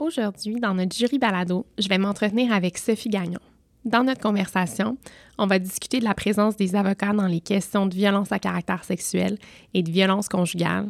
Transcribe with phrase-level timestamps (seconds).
[0.00, 3.38] Aujourd'hui, dans notre jury balado, je vais m'entretenir avec Sophie Gagnon.
[3.84, 4.98] Dans notre conversation,
[5.38, 8.82] on va discuter de la présence des avocats dans les questions de violence à caractère
[8.82, 9.38] sexuel
[9.72, 10.88] et de violence conjugale,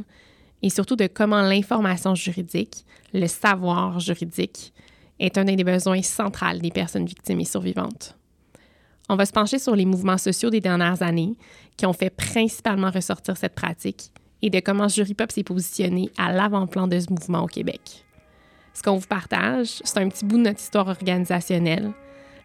[0.63, 4.73] et surtout de comment l'information juridique, le savoir juridique,
[5.21, 8.17] est un des besoins centraux des personnes victimes et survivantes.
[9.11, 11.35] On va se pencher sur les mouvements sociaux des dernières années
[11.77, 14.11] qui ont fait principalement ressortir cette pratique
[14.41, 18.05] et de comment Jury-Pop s'est positionné à l'avant-plan de ce mouvement au Québec.
[18.75, 21.93] Ce qu'on vous partage, c'est un petit bout de notre histoire organisationnelle,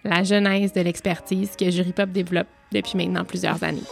[0.03, 3.83] la genèse de l'expertise que Jury-Pop développe depuis maintenant plusieurs années.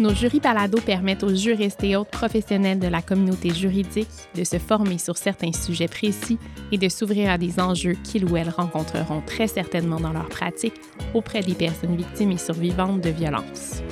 [0.00, 4.58] Nos jurys balados permettent aux juristes et autres professionnels de la communauté juridique de se
[4.58, 6.38] former sur certains sujets précis
[6.72, 10.80] et de s'ouvrir à des enjeux qu'ils ou elles rencontreront très certainement dans leur pratique
[11.12, 13.82] auprès des personnes victimes et survivantes de violences.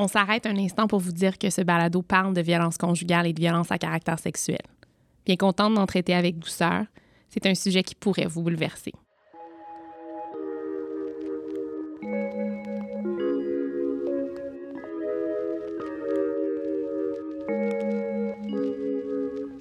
[0.00, 3.32] On s'arrête un instant pour vous dire que ce balado parle de violence conjugale et
[3.32, 4.62] de violence à caractère sexuel.
[5.26, 6.84] Bien contente d'en traiter avec douceur,
[7.28, 8.92] c'est un sujet qui pourrait vous bouleverser.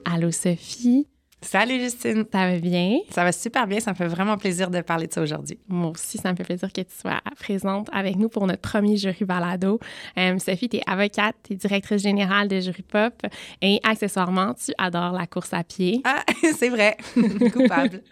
[0.06, 1.08] Allô Sophie?
[1.42, 2.26] Salut Justine.
[2.32, 2.98] Ça va bien?
[3.12, 3.80] Ça va super bien.
[3.80, 5.60] Ça me fait vraiment plaisir de parler de ça aujourd'hui.
[5.68, 8.98] Moi aussi, ça me fait plaisir que tu sois présente avec nous pour notre premier
[8.98, 9.80] jury balado.
[10.18, 13.14] Euh, Sophie, tu es avocate, tu es directrice générale de Jury Pop
[13.62, 16.02] et accessoirement, tu adores la course à pied.
[16.06, 16.24] Ah,
[16.58, 16.98] c'est vrai.
[17.54, 18.02] Coupable.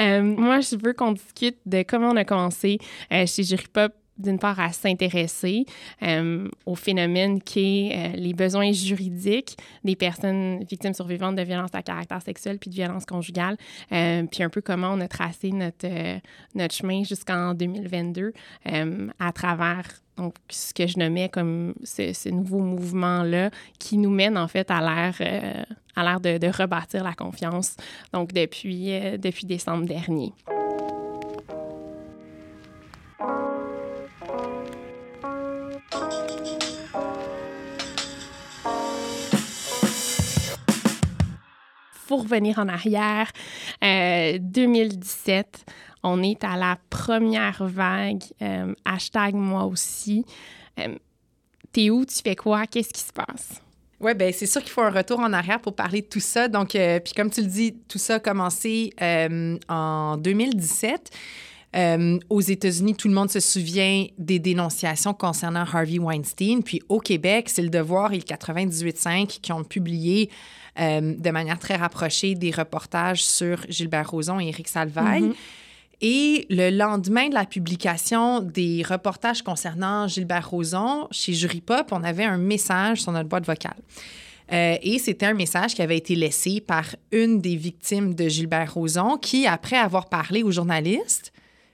[0.00, 2.78] Euh, moi, je veux qu'on discute de comment on a commencé
[3.12, 5.64] euh, chez Jury Pop d'une part, à s'intéresser
[6.02, 11.74] euh, au phénomène qui est euh, les besoins juridiques des personnes victimes survivantes de violences
[11.74, 13.56] à caractère sexuel puis de violences conjugales,
[13.92, 15.88] euh, puis un peu comment on a tracé notre,
[16.54, 18.32] notre chemin jusqu'en 2022
[19.18, 19.84] à travers
[20.16, 24.80] donc, ce que je nommais comme ce, nouveau mouvement-là qui nous mène en fait à
[24.80, 27.76] l'ère à l'ère de, de, rebâtir la confiance,
[28.12, 30.32] donc depuis, depuis décembre dernier.
[42.10, 43.30] Pour revenir en arrière,
[43.80, 45.72] 2017, euh,
[46.02, 50.24] on est à la première vague, euh, hashtag moi aussi.
[50.80, 50.96] Euh?
[51.72, 51.92] Tu
[52.24, 52.66] fais quoi?
[52.66, 53.62] Qu'est-ce qui se passe?
[54.00, 56.48] Oui, bien, c'est sûr qu'il faut un retour en arrière pour parler de tout ça.
[56.48, 58.92] Donc, puis comme tu le dis, tout ça a commencé
[59.68, 61.10] en 2017.
[61.74, 66.62] Aux États-Unis, tout le monde se souvient des dénonciations concernant Harvey Weinstein.
[66.62, 70.30] Puis au Québec, c'est le Devoir et le 98.5 qui ont publié
[70.78, 75.22] euh, de manière très rapprochée des reportages sur Gilbert Rozon et Éric Salvaille.
[75.22, 75.34] Mhm.
[76.02, 82.02] Et le lendemain de la publication des reportages concernant Gilbert Rozon, chez Jury Pop, on
[82.02, 83.76] avait un message sur notre boîte vocale.
[84.52, 88.72] Euh, et c'était un message qui avait été laissé par une des victimes de Gilbert
[88.72, 91.32] Rozon qui, après avoir parlé aux journalistes,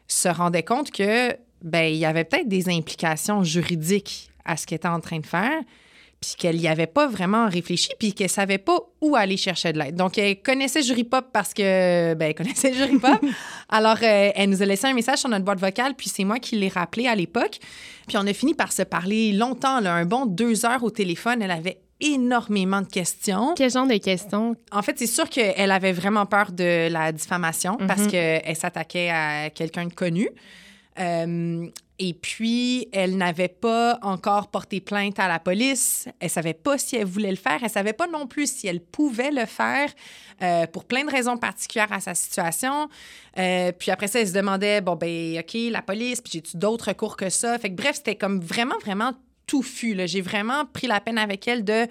[0.09, 4.77] se rendait compte que ben il y avait peut-être des implications juridiques à ce qu'elle
[4.77, 5.61] était en train de faire,
[6.21, 9.79] puis qu'elle n'y avait pas vraiment réfléchi, puis qu'elle savait pas où aller chercher de
[9.79, 9.95] l'aide.
[9.97, 13.21] Donc, elle connaissait Jury Pop parce que, ben, elle connaissait Jury Pop.
[13.69, 16.39] Alors, euh, elle nous a laissé un message sur notre boîte vocale, puis c'est moi
[16.39, 17.59] qui l'ai rappelé à l'époque.
[18.09, 21.43] Puis on a fini par se parler longtemps, là, un bon deux heures au téléphone.
[21.43, 23.55] Elle avait énormément de questions.
[23.57, 24.55] Quel genre de questions?
[24.73, 28.11] En fait, c'est sûr qu'elle avait vraiment peur de la diffamation parce mhm.
[28.11, 30.29] qu'elle s'attaquait à quelqu'un de connu.
[30.99, 31.67] Euh,
[31.99, 36.09] et puis, elle n'avait pas encore porté plainte à la police.
[36.21, 37.59] Elle savait pas si elle voulait le faire.
[37.63, 39.91] Elle savait pas non plus si elle pouvait le faire
[40.43, 42.89] euh, pour plein de raisons particulières à sa situation.
[43.39, 46.89] Euh, puis après ça, elle se demandait, bon, ben OK, la police, puis j'ai-tu d'autres
[46.89, 47.59] recours que ça?
[47.59, 49.13] Fait que bref, c'était comme vraiment, vraiment
[49.47, 49.97] touffu.
[50.07, 51.87] J'ai vraiment pris la peine avec elle de,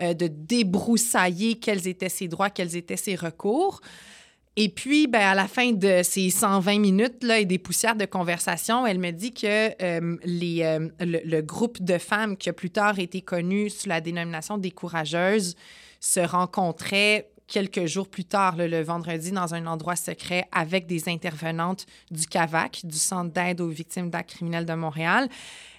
[0.00, 3.82] euh, de débroussailler quels étaient ses droits, quels étaient ses recours.
[4.62, 8.04] Et puis, ben, à la fin de ces 120 minutes là, et des poussières de
[8.04, 12.68] conversation, elle me dit que euh, les, euh, le, groupe de femmes qui a plus
[12.68, 15.56] tard été connu sous la dénomination des courageuses
[15.98, 21.86] se rencontrait quelques jours plus tard, le vendredi, dans un endroit secret avec des intervenantes
[22.10, 25.30] du CAVAC, du Centre d'aide aux victimes d'actes criminels de Montréal,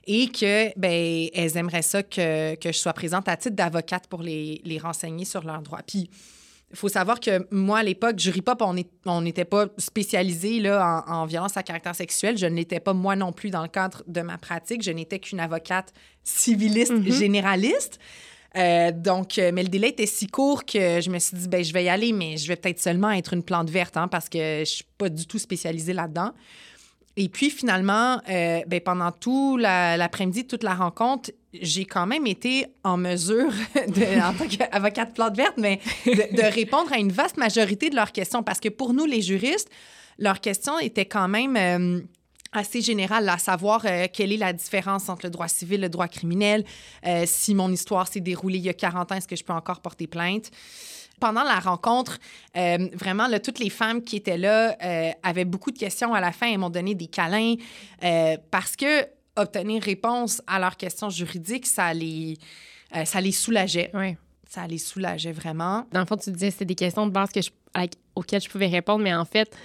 [0.08, 4.24] et que ben, elles aimeraient ça que, que je sois présente à titre d'avocate pour
[4.24, 5.84] les, les renseigner sur leurs droits.
[5.86, 6.10] Puis,
[6.74, 8.64] faut savoir que moi, à l'époque, Jury Pop,
[9.06, 12.38] on n'était pas spécialisé là, en, violence à caractère sexuel.
[12.38, 14.82] Je ne l'étais pas moi non plus dans le cadre de ma pratique.
[14.82, 17.14] Je n'étais qu'une avocate civiliste mm-hmm.
[17.14, 18.00] généraliste.
[18.58, 21.64] Euh, donc, euh, mais le délai était si court que je me suis dit, ben,
[21.64, 24.28] je vais y aller, mais je vais peut-être seulement être une plante verte hein, parce
[24.28, 26.32] que je suis pas du tout spécialisée là-dedans.
[27.16, 32.68] et puis finalement, euh, ben, pendant tout l'après-midi, toute la rencontre, j'ai quand même été
[32.84, 37.90] en mesure, de, en tant qu'avocate plante verte, mais de, répondre à une vaste majorité
[37.90, 38.44] de leurs questions.
[38.44, 39.70] Parce que pour nous, les juristes,
[40.18, 42.02] leurs questions étaient quand même euh,
[42.52, 45.90] assez générales, à savoir euh, quelle est la différence entre le droit civil et le
[45.90, 46.64] droit criminel,
[47.26, 49.82] si mon histoire s'est déroulée il y a 40 ans, est-ce que je peux encore
[49.82, 50.52] porter plainte?
[51.22, 52.18] pendant la rencontre,
[52.58, 56.20] euh, vraiment, là, toutes les femmes qui étaient là euh, avaient beaucoup de questions à
[56.20, 56.48] la fin.
[56.52, 57.56] Elles m'ont donné des câlins
[58.04, 62.38] euh, parce que obtenir réponse à leurs questions juridiques, ça les,
[63.06, 63.92] ça les soulageait.
[63.94, 64.18] Oui.
[64.50, 65.86] Ça les soulageait vraiment.
[65.92, 67.50] Dans le fond, tu disais que c'était des questions de base que je,
[68.16, 69.56] auxquelles je pouvais répondre, mais en fait,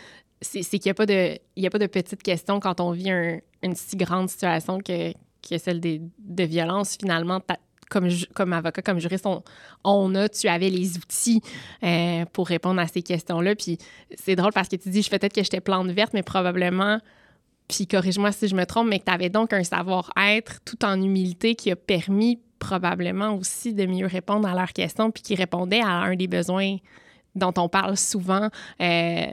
[0.40, 3.10] c'est qu'il n'y a, pas de, a pas de petites questions quand on vit
[3.62, 6.96] une si grande situation que, que celle des, de violence.
[7.00, 7.40] Finalement,
[7.90, 9.26] comme, comme avocat, comme juriste,
[9.82, 11.40] on, a, tu avais les outils
[11.82, 13.56] euh, pour répondre à ces questions-là.
[13.56, 13.78] Puis
[14.14, 17.00] c'est drôle parce que tu dis, je peut-être que j'étais plante verte, mais probablement,
[17.68, 21.00] puis corrige-moi si je me trompe, mais que tu avais donc un savoir-être tout en
[21.00, 25.80] humilité qui a permis probablement aussi de mieux répondre à leurs questions, puis qui répondait
[25.80, 26.76] à un des besoins
[27.34, 28.48] dont on parle souvent.
[28.80, 29.26] Euh,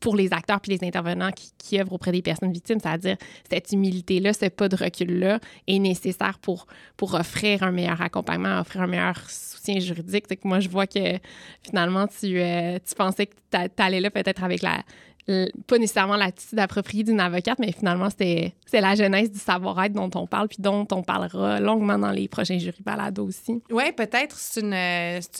[0.00, 3.16] pour les acteurs puis les intervenants qui, œuvrent auprès des personnes victimes, c'est-à-dire
[3.50, 6.66] cette humilité-là, ce pas de recul-là est nécessaire pour,
[6.98, 10.26] pour offrir un meilleur accompagnement, offrir un meilleur soutien juridique.
[10.26, 11.18] Que moi, je vois que
[11.62, 14.82] finalement, tu, euh, tu pensais que tu allais là peut-être avec la,
[15.26, 20.26] pas nécessairement l'attitude appropriée d'une avocate, mais finalement, c'est la genèse du savoir-être dont on
[20.26, 23.60] parle, puis dont on parlera longuement dans les prochains jurys balado aussi.
[23.70, 24.36] Oui, peut-être.
[24.36, 24.74] C'est une,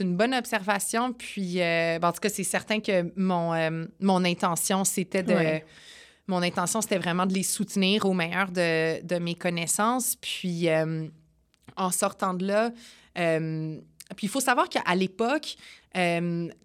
[0.00, 1.12] une bonne observation.
[1.12, 5.60] Puis, euh, en tout cas, c'est certain que mon, euh, mon intention, c'était de.
[6.28, 10.16] Mon intention, c'était vraiment de les soutenir au meilleur de, de mes connaissances.
[10.20, 11.06] Puis, euh,
[11.76, 12.72] en sortant de là,
[13.14, 15.56] puis il faut savoir qu'à l'époque,
[15.94, 16.00] tu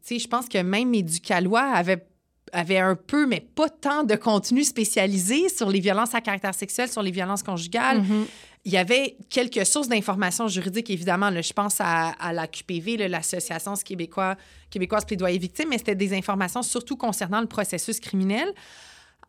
[0.01, 2.03] sais, je pense que même Éducalois avait
[2.51, 6.89] avait un peu, mais pas tant de contenu spécialisé sur les violences à caractère sexuel,
[6.89, 8.01] sur les violences conjugales.
[8.01, 8.25] Mm-hmm.
[8.65, 11.31] Il y avait quelques sources d'informations juridiques, évidemment.
[11.31, 14.36] Là, je pense à, la QPV, l'Association québécoise,
[14.69, 18.53] québécoise plaidoyer victime, mais c'était des informations surtout concernant le processus criminel.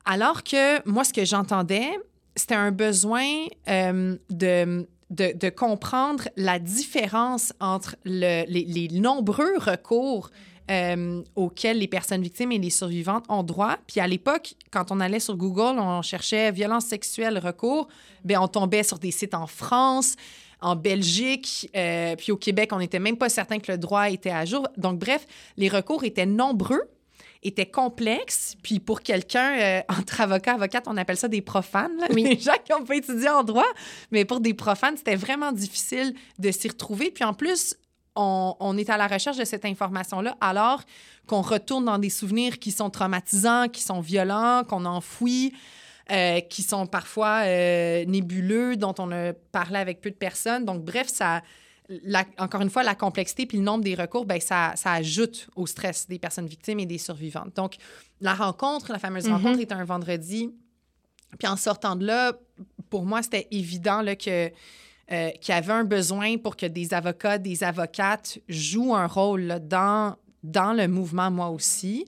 [0.05, 1.89] Alors que moi, ce que j'entendais,
[2.37, 3.27] c'était un besoin
[3.69, 10.31] euh, de, de, comprendre la différence entre le, les, les, nombreux recours
[10.73, 13.77] euh, auxquels les personnes victimes et les survivantes ont droit.
[13.87, 17.89] Puis à l'époque, quand on allait sur Google, on cherchait violence sexuelle recours,
[18.25, 20.17] bien, on tombait sur des sites en France,
[20.63, 24.31] en Belgique, euh, puis au Québec, on n'était même pas certain que le droit était
[24.31, 24.67] à jour.
[24.79, 25.27] Donc, bref,
[25.57, 26.83] les recours étaient nombreux
[27.43, 28.55] étaient complexes.
[28.63, 32.55] Puis pour quelqu'un, euh, entre avocat avocate, on appelle ça des profanes, là, les gens
[32.65, 33.67] qui ont pas étudié en droit.
[34.11, 37.11] Mais pour des profanes, c'était vraiment difficile de s'y retrouver.
[37.11, 37.75] Puis en plus,
[38.15, 40.83] on, est à la recherche de cette information-là alors
[41.27, 45.55] qu'on retourne dans des souvenirs qui sont traumatisants, qui sont violents, qu'on enfouit,
[46.11, 50.65] euh, qui sont parfois euh, nébuleux, dont on a parlé avec peu de personnes.
[50.65, 51.43] Donc, bref, ça,
[52.39, 55.67] encore une fois, la complexité puis le nombre des recours, ben, ça, ça, ajoute au
[55.67, 57.55] stress des personnes victimes et des survivantes.
[57.57, 57.77] Donc,
[58.21, 59.33] la rencontre, la fameuse mm-hmm.
[59.33, 60.51] rencontre, est un vendredi.
[61.39, 62.35] Puis en sortant de là,
[62.91, 64.51] pour moi, c'était évident là, que
[65.11, 70.17] euh, qui avait un besoin pour que des avocats, des avocates jouent un rôle dans,
[70.43, 72.07] dans le mouvement, moi aussi.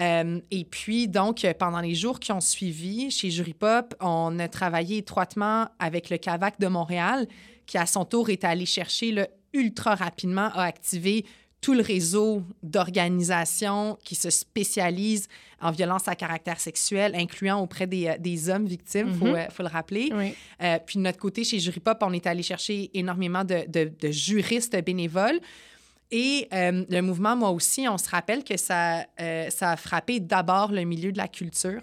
[0.00, 4.48] Euh, et puis, donc, pendant les jours qui ont suivi, chez Jury Pop, on a
[4.48, 7.26] travaillé étroitement avec le CAVAC de Montréal,
[7.66, 11.26] qui à son tour est allé chercher le ultra rapidement à activer
[11.62, 15.28] tout le réseau d'organisations qui se spécialisent
[15.60, 19.34] en violence à caractère sexuel, incluant auprès des, euh, des hommes victimes, il faut, mhm.
[19.36, 20.12] euh, faut, le rappeler.
[20.60, 24.10] Euh, puis de notre côté, chez Jury Pop, on est allé chercher énormément de, de,
[24.10, 25.40] juristes bénévoles.
[26.10, 29.06] Et le mouvement, moi aussi, on se rappelle que ça,
[29.48, 31.80] ça a frappé d'abord le milieu de la culture.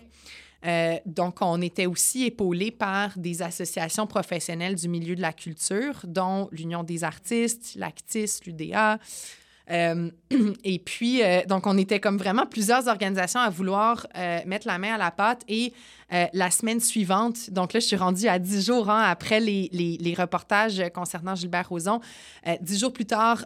[1.07, 6.47] donc, on était aussi épaulé par des associations professionnelles du milieu de la culture, dont
[6.51, 8.99] l'Union des artistes, l'Actis, l'UDA,
[9.71, 10.09] euh,
[10.63, 14.77] et puis, euh, donc, on était comme vraiment plusieurs organisations à vouloir euh, mettre la
[14.77, 15.43] main à la pâte.
[15.47, 15.73] Et
[16.33, 19.95] la semaine suivante, donc là, je suis rendue à dix jours hein, après les, les,
[19.97, 21.99] les, reportages concernant Gilbert Rozon.
[22.61, 23.45] dix jours plus tard,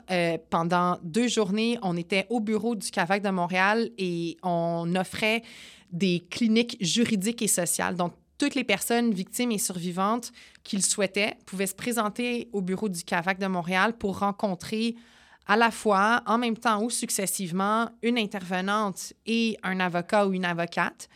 [0.50, 5.44] pendant deux journées, on était au bureau du CAVAC de Montréal et on offrait
[5.92, 7.98] des cliniques juridiques et sociales.
[7.98, 10.32] Donc, toutes les personnes victimes et survivantes
[10.64, 14.96] qui le souhaitaient pouvaient se présenter au bureau du CAVAC de Montréal pour rencontrer
[15.48, 20.46] à la fois, en même temps ou successivement, une intervenante et un avocat ou une
[20.46, 21.10] avocate.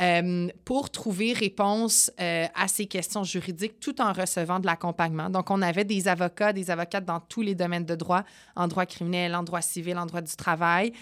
[0.00, 5.28] euh, pour trouver réponse euh, à ces questions juridiques tout en recevant de l'accompagnement.
[5.28, 8.24] Donc, on avait des avocats, des avocates dans tous les domaines de droit,
[8.56, 10.92] en droit criminel, en droit civil, en droit du travail.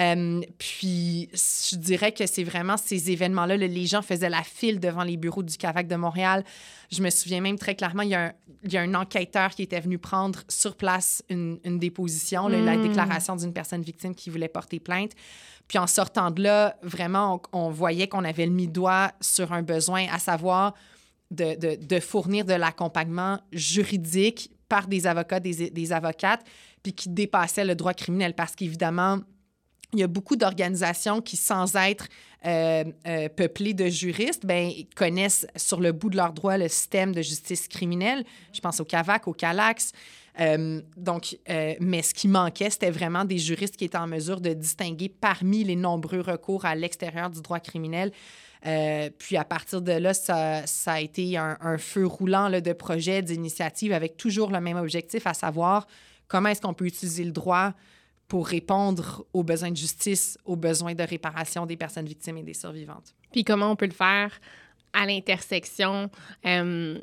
[0.00, 3.56] Euh, puis, je dirais que c'est vraiment ces événements-là.
[3.56, 6.44] les gens faisaient la file devant les bureaux du CAVAC de Montréal.
[6.90, 8.32] Je me souviens même très clairement, il y a un,
[8.64, 12.76] il y a un enquêteur qui était venu prendre sur place une, une déposition, la
[12.76, 12.82] hmm.
[12.82, 15.12] déclaration d'une personne victime qui voulait porter plainte.
[15.68, 20.06] Puis en sortant de là, vraiment, on, voyait qu'on avait le mi-doigt sur un besoin,
[20.10, 20.74] à savoir
[21.30, 26.44] de, de, de fournir de l'accompagnement juridique par des avocats, des, des avocates,
[26.82, 28.34] puis qui dépassait le droit criminel.
[28.34, 29.20] Parce qu'évidemment,
[29.92, 32.06] il y a beaucoup d'organisations qui, sans être
[32.46, 37.14] euh, euh, peuplées de juristes, ben, connaissent sur le bout de leurs droits le système
[37.14, 38.24] de justice criminelle.
[38.52, 39.92] Je pense au CAVAC, au CALAX.
[40.38, 41.36] Euh, donc,
[41.80, 45.64] mais ce qui manquait, c'était vraiment des juristes qui étaient en mesure de distinguer parmi
[45.64, 48.12] les nombreux recours à l'extérieur du droit criminel.
[49.18, 54.16] Puis à partir de là, ça, a été un, feu roulant de projets, d'initiatives avec
[54.16, 55.86] toujours le même objectif, à savoir
[56.28, 57.74] comment est-ce qu'on peut utiliser le droit
[58.30, 62.54] pour répondre aux besoins de justice, aux besoins de réparation des personnes victimes et des
[62.54, 63.12] survivantes.
[63.32, 64.30] Puis comment on peut le faire
[64.92, 66.08] à l'intersection
[66.44, 67.00] de,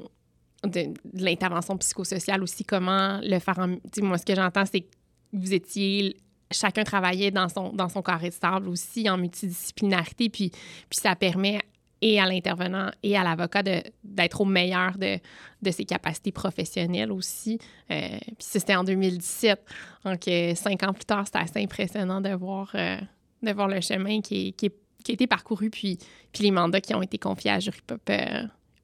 [1.14, 3.76] l'intervention psychosociale aussi, comment le faire en...
[4.02, 4.88] Moi, ce que j'entends, c'est que
[5.34, 6.16] vous étiez...
[6.50, 11.14] Chacun travaillait dans son, dans son carré de sable aussi, en multidisciplinarité, puis, puis ça
[11.18, 11.60] permet
[12.02, 13.64] et à l'intervenant et à l'avocat
[14.04, 15.20] d'être au meilleur de,
[15.62, 17.60] de, ses capacités professionnelles aussi.
[17.92, 19.60] Euh, puis c'était en 2017.
[20.06, 22.98] Donc, euh, cinq ans plus tard, c'était assez impressionnant de voir, euh,
[23.42, 24.72] de voir le chemin qui, qui,
[25.04, 25.98] qui, a été parcouru, puis,
[26.32, 28.02] puis les mandats qui ont été confiés à Jury Pop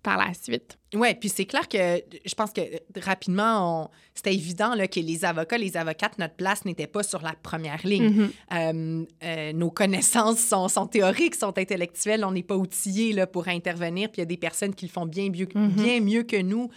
[0.03, 0.77] par la suite.
[0.93, 2.61] Oui, puis c'est clair que je pense que
[2.99, 7.33] rapidement, c'était évident là, que les avocats, les avocates, notre place n'était pas sur la
[7.41, 8.09] première ligne.
[8.09, 8.29] Mm-hmm.
[8.53, 13.47] Euh, euh, nos connaissances sont, sont, théoriques, sont intellectuelles, on n'est pas outillés là, pour
[13.47, 15.69] intervenir, puis il y a des personnes qui le font bien mieux, mm-hmm.
[15.69, 16.69] bien mieux que nous.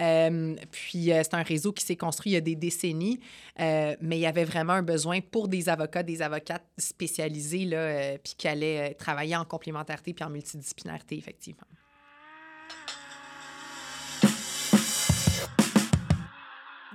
[0.00, 3.20] Euh, puis c'est un réseau qui s'est construit il y a des décennies,
[3.58, 8.34] mais il y avait vraiment un besoin pour des avocats, des avocates spécialisés, là, puis
[8.36, 11.66] qui allaient travailler en complémentarité puis en multidisciplinarité, effectivement.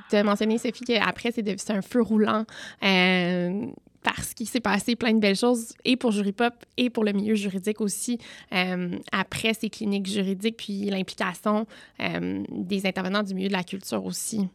[0.10, 2.46] Tu as mentionné, Sophie, qu'après, c'est un feu roulant.
[2.84, 3.68] Euh,
[4.04, 7.12] parce qu'il s'est passé plein de belles choses, et pour Jury Pop, et pour le
[7.12, 8.20] milieu juridique aussi,
[8.54, 11.68] euh, après ces cliniques juridiques, puis l'implication
[12.00, 14.48] euh, des intervenants du milieu de la culture aussi.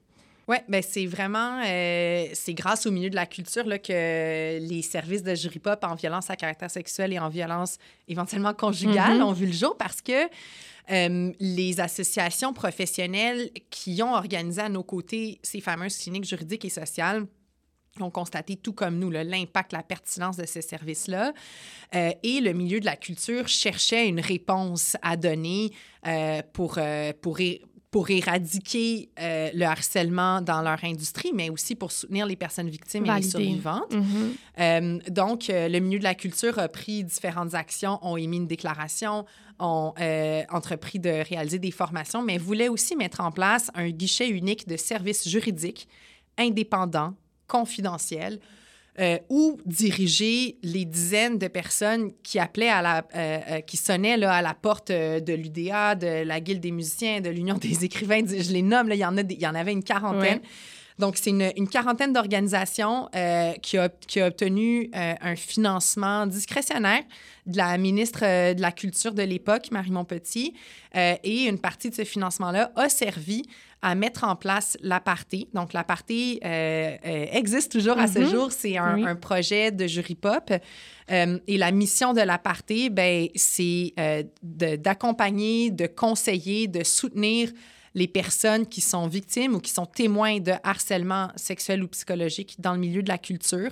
[0.48, 5.22] Oui, ben c'est vraiment, c'est grâce au milieu de la culture là, que les services
[5.22, 9.22] de Jury Pop en violence à caractère sexuel et en violence éventuellement conjugale mm-hmm.
[9.22, 10.28] ont vu le jour parce que
[10.90, 16.70] euh, les associations professionnelles qui ont organisé à nos côtés ces fameuses cliniques juridiques et
[16.70, 17.26] sociales
[18.00, 21.34] ont constaté, tout comme nous, l'impact, la pertinence de ces services-là.
[21.94, 25.72] Euh, et le milieu de la culture cherchait une réponse à donner
[26.06, 26.78] euh, pour,
[27.20, 27.38] pour,
[27.92, 33.04] pour éradiquer euh, le harcèlement dans leur industrie, mais aussi pour soutenir les personnes victimes
[33.04, 33.92] et les survivantes.
[33.92, 34.32] Mm-hmm.
[34.60, 38.46] Euh, donc, euh, le milieu de la culture a pris différentes actions, ont émis une
[38.46, 39.26] déclaration,
[39.58, 39.92] ont
[40.48, 44.76] entrepris de réaliser des formations, mais voulait aussi mettre en place un guichet unique de
[44.76, 45.86] services juridiques
[46.38, 47.14] indépendants,
[47.46, 48.40] confidentiels,
[49.00, 54.18] euh, ou diriger les dizaines de personnes qui appelaient à la, euh, euh, qui sonnaient
[54.18, 58.20] là, à la porte de l'UDA, de la Guilde des musiciens, de l'Union des écrivains.
[58.26, 60.40] Je les nomme, là, il, y en a il y en avait une quarantaine.
[60.98, 63.08] Donc, c'est une, une, quarantaine d'organisations
[63.62, 67.02] qui, a, qui a obtenu un financement discrétionnaire
[67.46, 70.54] de la ministre de la Culture de l'époque, Marie Montpetit,
[70.94, 73.44] et une partie de ce financement-là a servi
[73.82, 75.48] à mettre en place l'aparté.
[75.52, 78.30] Donc, l'aparté euh, euh, existe toujours à ce mm-hmm.
[78.30, 78.52] jour.
[78.52, 80.52] C'est un, projet de jury pop.
[81.10, 83.92] Euh, et la mission de l'aparté, ben, c'est
[84.42, 87.50] d'accompagner, de, conseiller, de soutenir
[87.94, 92.72] les personnes qui sont victimes ou qui sont témoins de harcèlement sexuel ou psychologique dans
[92.72, 93.70] le milieu de la culture.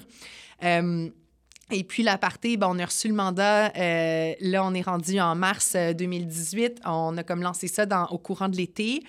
[1.72, 3.68] Et puis, l'aparté, ben, on a reçu le mandat.
[3.68, 6.80] là, on est rendu en mars 2018.
[6.84, 9.02] On a comme lancé ça dans, au courant de l'été.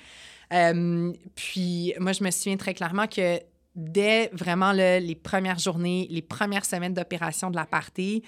[0.51, 3.39] Euh, puis moi, je me souviens très clairement que
[3.75, 8.23] dès vraiment les premières journées, les premières semaines d'opération de la partie,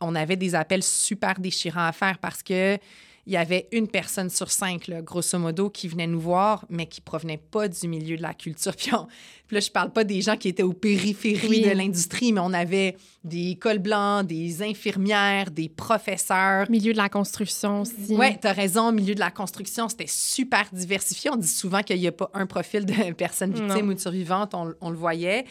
[0.00, 2.78] on avait des appels super déchirants à faire parce que
[3.26, 6.86] il y avait une personne sur cinq, là, grosso modo, qui venait nous voir, mais
[6.86, 8.74] qui provenait pas du milieu de la culture.
[8.76, 12.52] Puis, là, je parle pas des gens qui étaient aux périphéries de l'industrie, mais on
[12.52, 16.70] avait des cols blancs, des infirmières, des professeurs.
[16.70, 17.94] Milieu de la construction aussi.
[18.10, 21.30] Oui, tu as raison, milieu de la construction, c'était super diversifié.
[21.30, 24.54] On dit souvent qu'il n'y a pas un profil de personne victime ou de survivante,
[24.54, 25.44] on, on le voyait.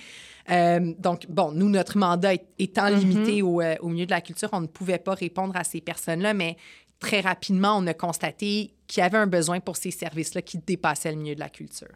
[0.52, 3.00] Euh, donc, bon, nous, notre mandat étant mm-hmm.
[3.00, 5.82] limité au, euh, au, milieu de la culture, on ne pouvait pas répondre à ces
[5.82, 6.58] personnes-là, mais
[7.00, 11.12] très rapidement, on a constaté qu'il y avait un besoin pour ces services-là qui dépassaient
[11.12, 11.92] le milieu de la culture.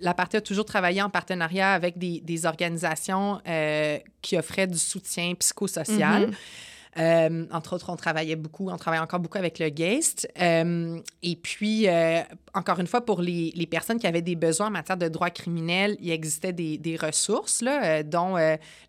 [0.00, 5.34] La partie a toujours travaillé en partenariat avec des, organisations euh, qui offraient du soutien
[5.34, 6.30] psychosocial.
[6.30, 6.34] Mm-hmm.
[6.98, 10.28] Euh, entre autres, on travaillait beaucoup, on travaille encore beaucoup avec le Geist.
[10.40, 12.22] Euh, et puis, euh,
[12.54, 15.30] encore une fois, pour les, les, personnes qui avaient des besoins en matière de droit
[15.30, 18.36] criminel, il existait des, des ressources, là, dont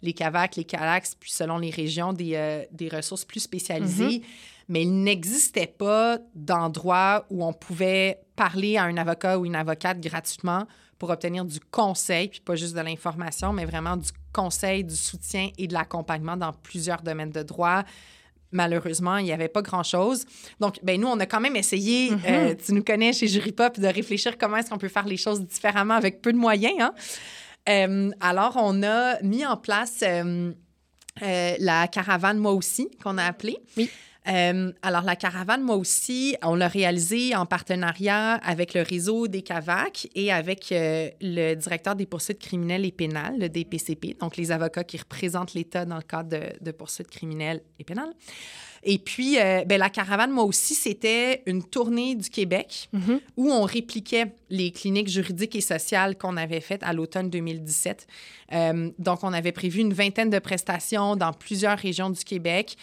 [0.01, 4.19] les CAVAC, les CALAX, puis selon les régions, des, des ressources plus spécialisées.
[4.19, 4.23] Mm-hmm.
[4.69, 9.99] Mais il n'existait pas d'endroit où on pouvait parler à un avocat ou une avocate
[9.99, 10.65] gratuitement
[10.99, 15.49] pour obtenir du conseil, puis pas juste de l'information, mais vraiment du conseil, du soutien
[15.57, 17.83] et de l'accompagnement dans plusieurs domaines de droit.
[18.51, 20.25] Malheureusement, il n'y avait pas grand-chose.
[20.59, 22.19] Donc, ben nous, on a quand même essayé, mm-hmm.
[22.27, 25.17] euh, tu nous connais chez Jury Pop, de réfléchir comment est-ce qu'on peut faire les
[25.17, 26.75] choses différemment avec peu de moyens.
[26.79, 26.93] Hein?
[27.69, 30.51] Euh, alors, on a mis en place euh,
[31.21, 33.57] la caravane Moi aussi, qu'on a appelée.
[33.77, 33.89] Oui.
[34.27, 39.41] Euh, alors, la caravane, moi aussi, on l'a réalisée en partenariat avec le réseau des
[39.41, 44.51] CAVAC et avec euh, le directeur des poursuites criminelles et pénales, le DPCP, donc les
[44.51, 48.13] avocats qui représentent l'État dans le cadre de, poursuites criminelles et pénales.
[48.83, 53.19] Et puis, euh, ben, la caravane, moi aussi, c'était une tournée du Québec mm-hmm.
[53.35, 58.07] où on répliquait les cliniques juridiques et sociales qu'on avait faites à l'automne 2017.
[58.99, 62.77] donc, on avait prévu une vingtaine de prestations dans plusieurs régions du Québec.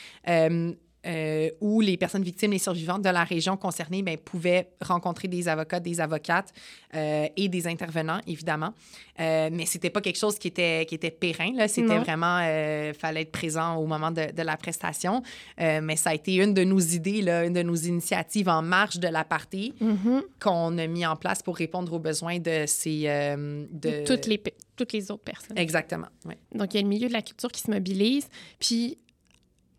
[1.06, 5.46] Euh, où les personnes victimes, les survivantes de la région concernée ben, pouvaient rencontrer des
[5.46, 6.52] avocats, des avocates
[6.94, 8.74] euh, et des intervenants, évidemment.
[9.20, 11.52] Euh, mais c'était pas quelque chose qui était, qui était périn.
[11.68, 15.22] C'était vraiment, euh, fallait être présent au moment de, de la prestation.
[15.58, 18.98] mais ça a été une de nos idées, là, une de nos initiatives en marge
[18.98, 20.22] de la partie mm-hmm.
[20.40, 23.04] qu'on a mis en place pour répondre aux besoins de ces...
[23.04, 24.04] de...
[24.04, 24.42] Toutes, les,
[24.76, 25.56] toutes les autres personnes.
[25.56, 26.38] Exactement, ouais.
[26.52, 28.28] Donc, il y a le milieu de la culture qui se mobilise.
[28.58, 28.98] Puis,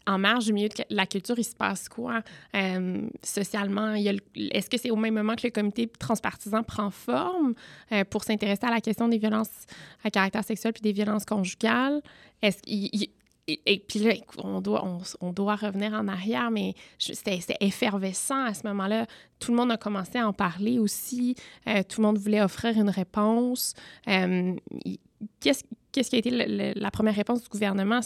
[0.07, 2.21] en marge du milieu de la culture, il se passe quoi
[2.55, 3.93] euh, socialement?
[3.93, 7.53] Est-ce que c'est au même moment que le comité transpartisan prend forme
[7.91, 9.65] euh, pour s'intéresser à la question des violences
[10.03, 12.01] à caractère sexuel puis des violences conjugales?
[12.41, 19.07] Et, puis là, on doit, revenir en arrière, mais c'était effervescent à ce moment-là.
[19.39, 21.35] Tout le monde a commencé à en parler aussi.
[21.67, 23.73] Euh, tout le monde voulait offrir une réponse.
[24.05, 25.63] Qu'est-ce
[26.09, 26.31] qui a été
[26.75, 28.01] la première réponse du gouvernement?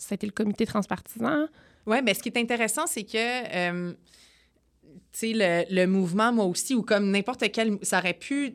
[0.00, 1.46] C'était le comité transpartisan.
[1.86, 3.92] Oui, mais ce qui est intéressant, c'est que, euh,
[5.12, 8.54] tu sais, le, le, mouvement, moi aussi, ou comme n'importe quel, ça aurait pu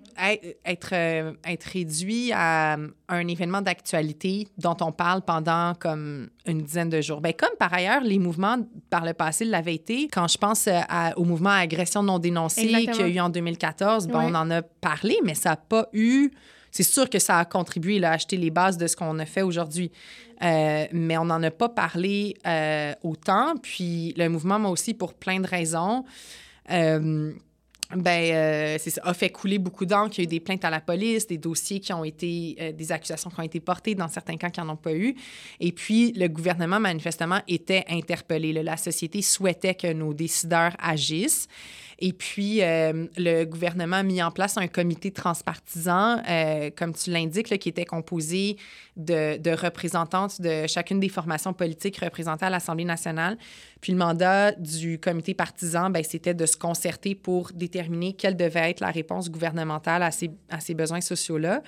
[0.65, 2.77] être, euh, être, réduit à
[3.09, 7.21] un événement d'actualité dont on parle pendant comme une dizaine de jours.
[7.21, 8.57] Bien, comme par ailleurs, les mouvements
[8.89, 10.81] par le passé l'avaient été, quand je pense euh,
[11.15, 14.61] au mouvement agression non dénoncée qu'il y a eu en 2014, ben, on en a
[14.61, 16.31] parlé, mais ça n'a pas eu
[16.75, 19.43] c'est sûr que ça a contribué à acheter les bases de ce qu'on a fait
[19.43, 19.93] aujourd'hui.
[20.43, 23.55] Euh, mais on n'en a pas parlé euh, autant.
[23.55, 26.03] Puis le mouvement, moi aussi, pour plein de raisons,
[26.71, 27.31] euh,
[27.95, 30.15] ben, ça, a fait couler beaucoup d'encre.
[30.17, 32.91] Il y a eu des plaintes à la police, des dossiers qui ont été, des
[32.91, 35.15] accusations qui ont été portées, dans certains cas qui n'en ont pas eu.
[35.61, 38.51] Et puis, le gouvernement, manifestement, était interpellé.
[38.51, 41.47] La société souhaitait que nos décideurs agissent.
[41.99, 47.11] Et puis, euh, le gouvernement a mis en place un comité transpartisan, euh, comme tu
[47.11, 48.57] l'indiques, qui était composé
[48.97, 53.37] de, représentantes de chacune des formations politiques représentées à l'Assemblée nationale.
[53.81, 58.71] Puis le mandat du comité partisan, ben, c'était de se concerter pour déterminer quelle devait
[58.71, 61.61] être la réponse gouvernementale à ces, à ces besoins sociaux-là.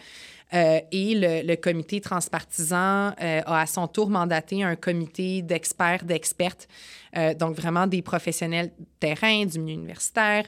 [0.54, 6.70] Euh, et le, comité transpartisan euh, a à son tour mandaté un comité d'experts, d'expertes,
[7.18, 10.46] euh, donc vraiment des professionnels terrain, du milieu universitaire,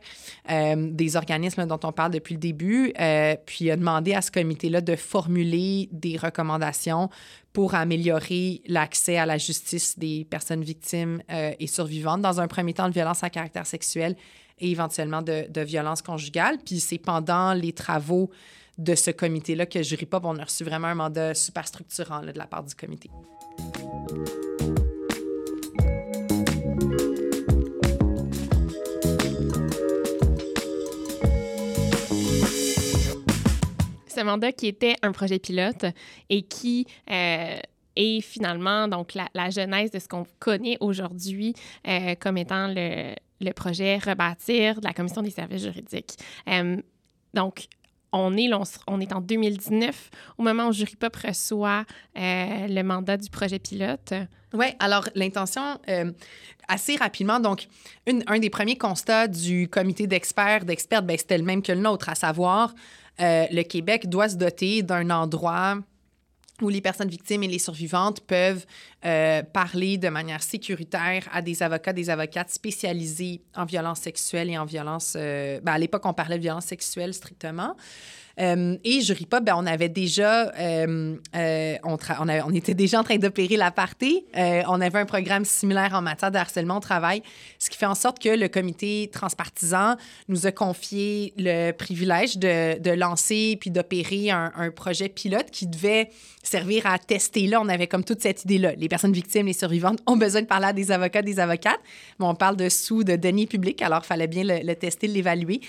[0.48, 2.94] des organismes dont on parle depuis le début,
[3.46, 7.10] puis a demandé à ce comité-là de formuler des recommandations
[7.54, 12.88] pour améliorer l'accès à la justice des personnes victimes et survivantes, dans un premier temps
[12.88, 14.16] de violence à caractère sexuel
[14.58, 16.58] et éventuellement de, de violence conjugale.
[16.66, 18.32] Puis c'est pendant les travaux
[18.80, 22.32] de ce comité-là que Jury Pop, on a reçu vraiment un mandat super structurant de
[22.32, 23.10] la part du comité.
[34.08, 35.86] Ce mandat qui était un projet pilote
[36.30, 37.60] et qui euh,
[37.96, 41.54] est finalement donc la, genèse de ce qu'on connaît aujourd'hui
[41.86, 46.18] euh, comme étant le, le projet Rebâtir de la Commission des services juridiques.
[47.34, 47.68] donc,
[48.12, 48.50] on est,
[48.88, 51.86] on est en 2019, au moment où Jury Pop reçoit
[52.18, 54.14] euh, le mandat du projet pilote.
[54.54, 56.12] Oui, alors l'intention, euh,
[56.68, 57.68] assez rapidement, donc,
[58.28, 62.10] un des premiers constats du comité d'experts, d'experts, ben, c'était le même que le nôtre,
[62.10, 62.74] à savoir,
[63.20, 65.78] euh, le Québec doit se doter d'un endroit
[66.62, 68.66] où les personnes victimes et les survivantes peuvent
[69.06, 74.58] euh, parler de manière sécuritaire à des avocats, des avocates spécialisés en violence sexuelle et
[74.58, 75.14] en violence...
[75.16, 77.76] Euh, ben à l'époque, on parlait de violence sexuelle strictement.
[78.40, 83.18] Euh, et Jury Pop, ben, on avait déjà, euh, euh, on, était déjà en train
[83.18, 83.74] d'opérer la
[84.68, 87.22] on avait un programme similaire en matière de harcèlement au travail,
[87.58, 89.96] ce qui fait en sorte que le comité transpartisan
[90.28, 96.10] nous a confié le privilège de, lancer puis d'opérer un, projet pilote qui devait
[96.44, 97.48] servir à tester.
[97.48, 98.74] Là, on avait comme toute cette idée-là.
[98.78, 101.80] Les personnes victimes, les survivantes ont besoin de parler à des avocats, des avocates.
[102.20, 105.62] Mais on parle de sous de deniers publics, alors il fallait bien le tester, l'évaluer.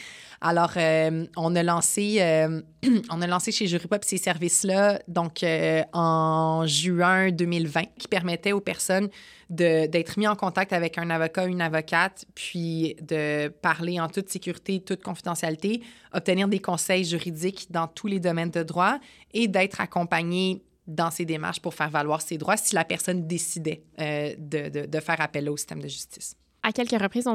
[0.43, 2.63] Alors, euh, on a lancé, euh,
[3.11, 8.61] on a lancé chez Juripop ces services-là, donc euh, en juin 2020, qui permettaient aux
[8.61, 9.11] personnes
[9.51, 14.81] d'être mis en contact avec un avocat une avocate, puis de parler en toute sécurité,
[14.81, 15.83] toute confidentialité,
[16.15, 18.99] obtenir des conseils juridiques dans tous les domaines de droit
[19.35, 23.83] et d'être accompagné dans ces démarches pour faire valoir ses droits si la personne décidait
[23.99, 27.29] de, de faire appel au système de justice à quelques reprises,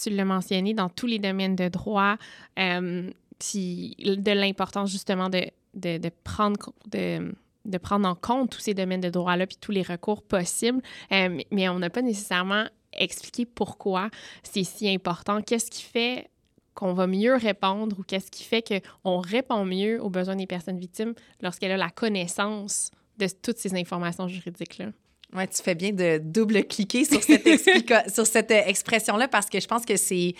[0.00, 2.16] tu l'as mentionné, dans tous les domaines de droit,
[2.58, 3.10] euh,
[3.52, 9.82] de l'importance justement de, prendre en compte tous ces domaines de droit-là, puis tous les
[9.82, 10.82] recours possibles.
[11.12, 14.10] Euh, mais on n'a pas nécessairement expliqué pourquoi
[14.42, 15.42] c'est si important.
[15.42, 16.28] Qu'est-ce qui fait
[16.74, 20.78] qu'on va mieux répondre ou qu'est-ce qui fait qu'on répond mieux aux besoins des personnes
[20.78, 24.86] victimes lorsqu'elle a la connaissance de toutes ces informations juridiques-là?
[25.32, 29.66] Oui, tu fais bien de double-cliquer sur cette, sur cette euh, expression-là parce que je
[29.66, 30.34] pense que c'est.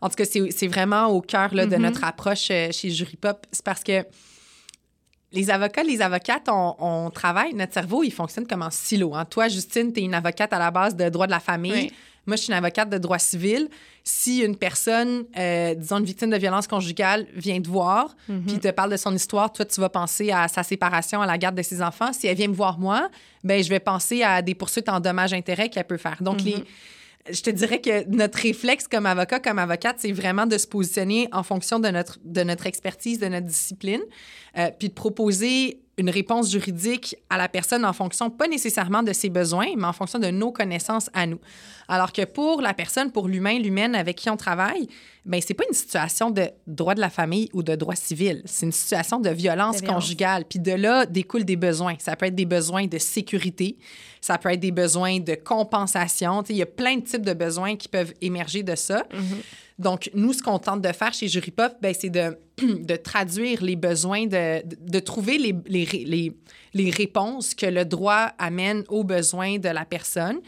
[0.00, 1.76] En tout cas, c'est vraiment au cœur de mm-hmm.
[1.78, 3.46] notre approche euh, chez Jury Pop.
[3.50, 4.04] C'est parce que
[5.36, 9.14] les avocats, les avocates, on, travaille, notre cerveau, il fonctionne comme en silo.
[9.14, 9.24] Hein.
[9.26, 11.92] Toi, Justine, tu es une avocate à la base de droit de la famille.
[12.26, 13.68] Moi, je suis une avocate de droit civil.
[14.02, 18.46] Si une personne, euh, disons une victime de violence conjugale, vient te voir, mhm.
[18.46, 21.38] puis te parle de son histoire, toi, tu vas penser à sa séparation, à la
[21.38, 22.12] garde de ses enfants.
[22.12, 23.08] Si elle vient me voir moi,
[23.44, 26.16] ben je vais penser à des poursuites en dommages-intérêts qu'elle peut faire.
[26.20, 26.64] Donc, les mhm
[27.30, 31.28] je te dirais que notre réflexe comme avocat, comme avocate, c'est vraiment de se positionner
[31.32, 34.02] en fonction de notre, de notre expertise, de notre discipline,
[34.58, 39.12] euh, puis de proposer une réponse juridique à la personne en fonction, pas nécessairement de
[39.12, 41.40] ses besoins, mais en fonction de nos connaissances à nous.
[41.88, 44.88] Alors que pour la personne, pour l'humain, l'humaine avec qui on travaille,
[45.24, 48.42] ben c'est pas une situation de droit de la famille ou de droit civil.
[48.44, 50.44] C'est une situation de violence, conjugale.
[50.44, 51.94] Puis de là découlent des besoins.
[51.98, 53.78] Ça peut être des besoins de sécurité,
[54.20, 56.42] ça peut être des besoins de compensation.
[56.48, 59.06] Il y a plein de types de besoins qui peuvent émerger de ça.
[59.12, 59.42] Mm-hmm.
[59.78, 63.76] Donc, nous, ce qu'on tente de faire chez Jurypop, ben, c'est de, de, traduire les
[63.76, 66.32] besoins, de, de trouver les, les, les,
[66.72, 70.40] les, réponses que le droit amène aux besoins de la personne.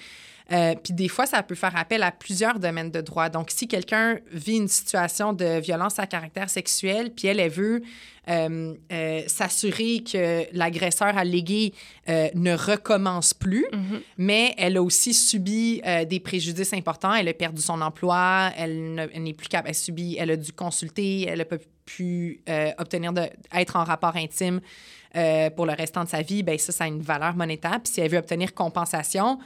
[0.51, 3.29] Euh, puis des fois, ça peut faire appel à plusieurs domaines de droit.
[3.29, 7.83] Donc, si quelqu'un vit une situation de violence à caractère sexuel, puis elle, elle veut
[8.31, 11.75] euh, euh, s'assurer que l'agresseur allégué
[12.09, 14.01] ne recommence plus, mm-hmm.
[14.17, 17.15] mais elle a aussi subi des préjudices importants.
[17.15, 21.27] Elle a perdu son emploi, elle n'est plus capable, elle subit, elle a dû consulter,
[21.29, 21.45] elle a
[21.85, 22.41] pu
[22.79, 23.23] obtenir de,
[23.55, 24.61] être en rapport intime
[25.57, 27.81] pour le restant de sa vie, ben ça, ça a une valeur monétaire.
[27.83, 29.39] Puis si elle veut obtenir compensation,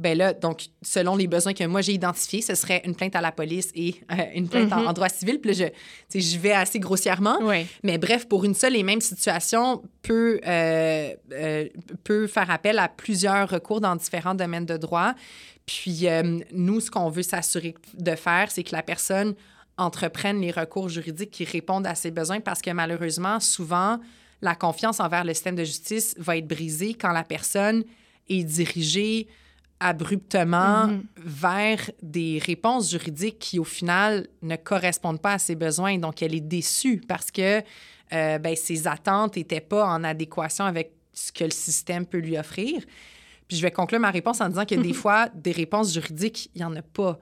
[0.00, 3.20] ben là, donc, selon les besoins que moi j'ai identifiés, ce serait une plainte à
[3.20, 4.92] la police et euh, une plainte en, mhm.
[4.94, 5.38] droit civil.
[5.38, 5.70] Puis là,
[6.12, 7.38] je, je vais assez grossièrement.
[7.82, 11.68] Mais bref, pour une seule et même situation, peut, euh, euh,
[12.02, 15.12] peut faire appel à plusieurs recours dans différents domaines de droit.
[15.66, 16.06] Puis
[16.50, 19.34] nous, ce qu'on veut s'assurer de faire, c'est que la personne
[19.76, 24.00] entreprenne les recours juridiques qui répondent à ses besoins parce que malheureusement, souvent,
[24.40, 27.84] la confiance envers le système de justice va être brisée quand la personne
[28.30, 29.28] est dirigée
[29.80, 31.02] abruptement mm-hmm.
[31.16, 35.98] vers des réponses juridiques qui, au final, ne correspondent pas à ses besoins.
[35.98, 37.62] Donc, elle est déçue parce que
[38.12, 42.38] euh, ben, ses attentes n'étaient pas en adéquation avec ce que le système peut lui
[42.38, 42.82] offrir.
[43.48, 46.58] Puis je vais conclure ma réponse en disant que des fois, des réponses juridiques, il
[46.58, 47.18] n'y en a pas.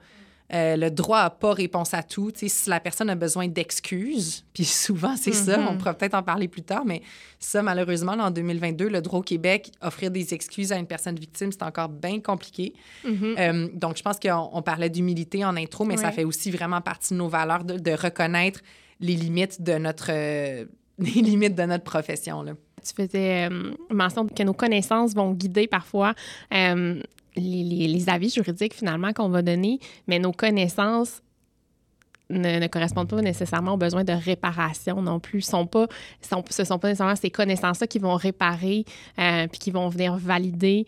[0.53, 2.31] Euh, le droit n'a pas réponse à tout.
[2.35, 5.77] si la personne a besoin d'excuses, puis souvent c'est ça, on mm-hmm.
[5.77, 7.01] pourra peut-être en parler plus tard, mais
[7.39, 11.51] ça, malheureusement, en 2022, le droit au Québec, offrir des excuses à une personne victime,
[11.51, 12.73] c'est encore bien compliqué.
[13.05, 13.35] Mm-hmm.
[13.39, 17.13] Euh, donc, je pense qu'on parlait d'humilité en intro, mais ça fait aussi vraiment partie
[17.13, 18.61] de nos valeurs de, reconnaître
[18.99, 20.65] les limites de notre, euh,
[20.99, 22.41] les limites de notre profession.
[22.41, 22.53] Là.
[22.83, 23.49] Tu faisais
[23.89, 26.13] mention que nos connaissances vont guider parfois
[27.39, 31.21] les, avis juridiques finalement qu'on va donner, mais nos connaissances
[32.29, 35.41] ne, correspondent pas nécessairement aux besoins de réparation non plus.
[35.41, 35.87] Sont pas,
[36.21, 38.85] sont, ce ne sont pas nécessairement ces connaissances-là qui vont réparer
[39.17, 40.85] euh, puis qui vont venir valider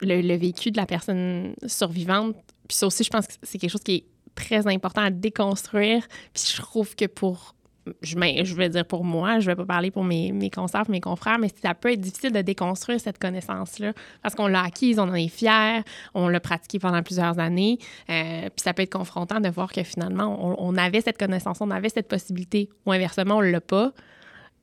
[0.00, 2.34] le, le, vécu de la personne survivante.
[2.68, 6.06] Puis ça aussi, je pense que c'est quelque chose qui est très important à déconstruire.
[6.32, 7.55] Puis je trouve que pour
[8.02, 11.00] je, je vais dire pour moi, je vais pas parler pour mes, mes concerts, mes
[11.00, 15.04] confrères, mais ça peut être difficile de déconstruire cette connaissance-là parce qu'on l'a acquise, on
[15.04, 15.82] en est fier,
[16.14, 17.78] on l'a pratiqué pendant plusieurs années.
[18.10, 21.70] Euh, puis ça peut être confrontant de voir que finalement, on, avait cette connaissance, on
[21.70, 23.92] avait cette possibilité, ou inversement, on l'a pas.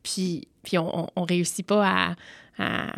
[0.03, 2.15] Puis, puis on, on, réussit pas
[2.59, 2.95] à,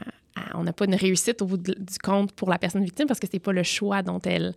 [0.54, 3.28] on n'a pas une réussite au bout du compte pour la personne victime parce que
[3.32, 4.54] c'est pas le choix dont elle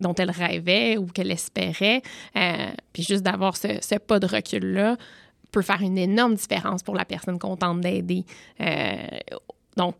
[0.00, 2.02] dont elle rêvait ou qu'elle espérait.
[2.36, 4.96] Euh, puis juste d'avoir ce, pas de recul-là
[5.50, 8.24] peut faire une énorme différence pour la personne qu'on tente d'aider.
[8.60, 8.96] Euh,
[9.76, 9.96] donc,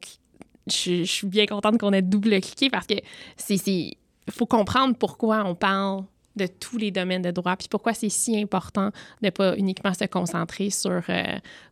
[0.67, 2.95] je, suis bien contente qu'on ait double-cliqué parce que
[3.37, 6.05] c'est il faut comprendre pourquoi on parle
[6.37, 8.87] de tous les domaines de droit, puis pourquoi c'est si important
[9.21, 11.23] de ne pas uniquement se concentrer sur, euh,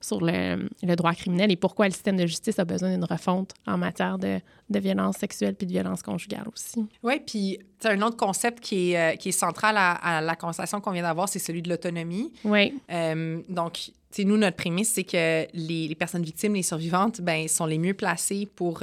[0.01, 3.53] sur le, le, droit criminel et pourquoi le système de justice a besoin d'une refonte
[3.67, 6.87] en matière de, de violence sexuelle puis de violence conjugale aussi.
[7.03, 10.91] Oui, puis un autre concept qui est, euh, qui est central à, la conversation qu'on
[10.91, 12.33] vient d'avoir, c'est celui de l'autonomie.
[12.45, 12.79] Oui.
[12.91, 17.65] Euh, donc, nous, notre prémisse, c'est que les, les, personnes victimes, les survivantes, ben, sont
[17.65, 18.83] les mieux placées pour,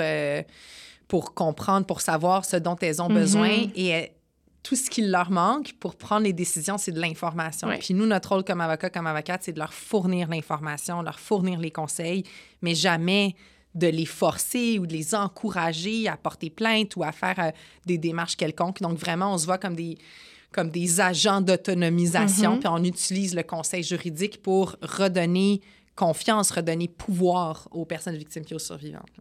[1.07, 3.71] pour comprendre, pour savoir ce dont elles ont besoin mm-hmm.
[3.75, 4.11] et
[4.67, 7.69] tout ce qui leur manque pour prendre les décisions, c'est de l'information.
[7.79, 11.57] Puis nous, notre rôle comme avocat, comme avocate, c'est de leur fournir l'information, leur fournir
[11.57, 12.23] les conseils,
[12.61, 13.33] mais jamais
[13.75, 17.51] de les forcer ou de les encourager à porter plainte ou à faire euh,
[17.85, 18.81] des démarches quelconques.
[18.81, 19.97] Donc vraiment, on se voit comme des
[20.51, 22.59] comme des agents d'autonomisation, mm-hmm.
[22.59, 25.61] puis on utilise le conseil juridique pour redonner
[25.95, 29.11] confiance, redonner pouvoir aux personnes victimes et aux survivantes.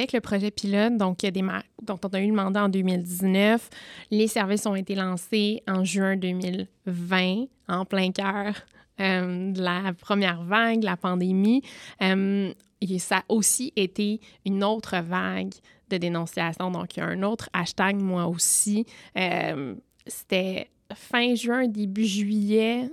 [0.00, 1.44] Avec le projet pilote, donc des
[1.82, 3.68] dont on a eu le mandat en 2019,
[4.10, 8.54] les services ont été lancés en juin 2020, en plein cœur
[9.00, 11.62] euh, de la première vague, la pandémie.
[12.02, 15.52] Euh, et ça a aussi été une autre vague
[15.90, 16.70] de dénonciation.
[16.70, 18.86] Donc, il y a un autre hashtag, moi aussi.
[19.18, 19.74] Euh,
[20.06, 22.88] c'était fin juin, début juillet.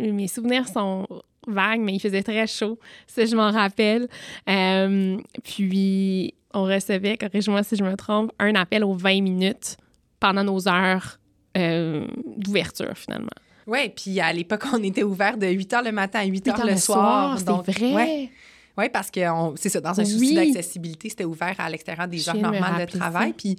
[0.00, 1.06] Mes souvenirs sont
[1.46, 2.78] vague, mais il faisait très chaud.
[3.06, 4.08] Ça, je m'en rappelle.
[4.48, 9.76] Euh, puis, on recevait, corrige-moi si je me trompe, un appel aux 20 minutes
[10.20, 11.18] pendant nos heures
[11.56, 13.28] euh, d'ouverture, finalement.
[13.66, 16.66] Oui, puis à l'époque, on était ouvert de 8 h le matin à 8 h
[16.66, 17.38] le, soir.
[17.38, 18.30] soir vrai.
[18.76, 19.20] Oui, parce que
[19.56, 23.32] c'est ça, dans un souci d'accessibilité, c'était ouvert à l'extérieur des heures normales de travail.
[23.32, 23.56] Puis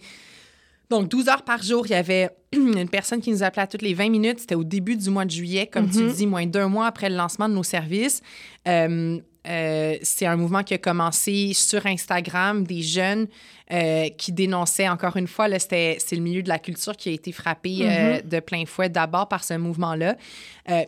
[0.89, 3.81] donc, 12 heures par jour, il y avait une personne qui nous appelait à toutes
[3.81, 4.39] les 20 minutes.
[4.39, 6.13] C'était au début du mois de juillet, comme tu mhm.
[6.13, 8.21] dis, moins d'un mois après le lancement de nos services.
[8.67, 13.27] Euh, euh, c'est un mouvement qui a commencé sur Instagram, des jeunes
[13.71, 17.31] euh, qui dénonçaient, encore une fois, c'est le milieu de la culture qui a été
[17.31, 18.27] frappé mhm.
[18.27, 20.15] de plein fouet d'abord par ce mouvement-là.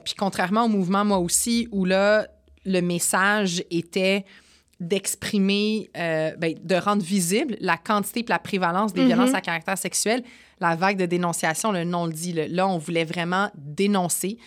[0.03, 2.27] puis contrairement au mouvement, moi aussi, où là,
[2.65, 4.25] le message était
[4.79, 9.35] d'exprimer, euh, ben, de rendre visible la quantité et la prévalence des violences mhm.
[9.35, 10.23] à caractère sexuel.
[10.59, 12.33] La vague de dénonciation, le nom le dit.
[12.33, 14.37] Là, on voulait vraiment dénoncer.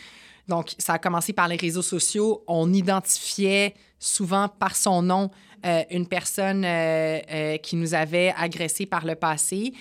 [0.48, 2.44] Donc, ça a commencé par les réseaux sociaux.
[2.46, 5.30] On identifiait souvent par son nom
[5.66, 9.72] euh, une personne euh, qui nous avait agressé par le passé.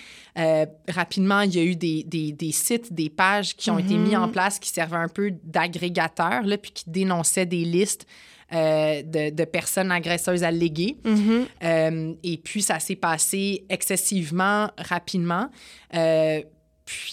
[0.88, 4.16] rapidement, il y a eu des, des, des, sites, des pages qui ont été mis
[4.16, 4.32] en mhm.
[4.32, 8.06] place qui servaient un peu d'agrégateurs, puis qui dénonçaient des listes
[8.52, 10.96] euh, de, personnes agresseuses alléguées.
[11.04, 11.46] Mm-hmm.
[11.62, 15.48] Euh, et puis, ça s'est passé excessivement rapidement.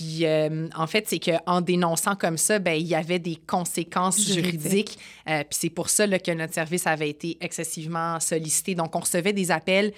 [0.01, 4.21] Euh, puis, en fait, c'est qu'en dénonçant comme ça, ben, il y avait des conséquences
[4.33, 4.97] juridiques.
[5.25, 8.75] puis c'est pour ça que notre service avait été excessivement sollicité.
[8.75, 9.93] Donc, on recevait des appels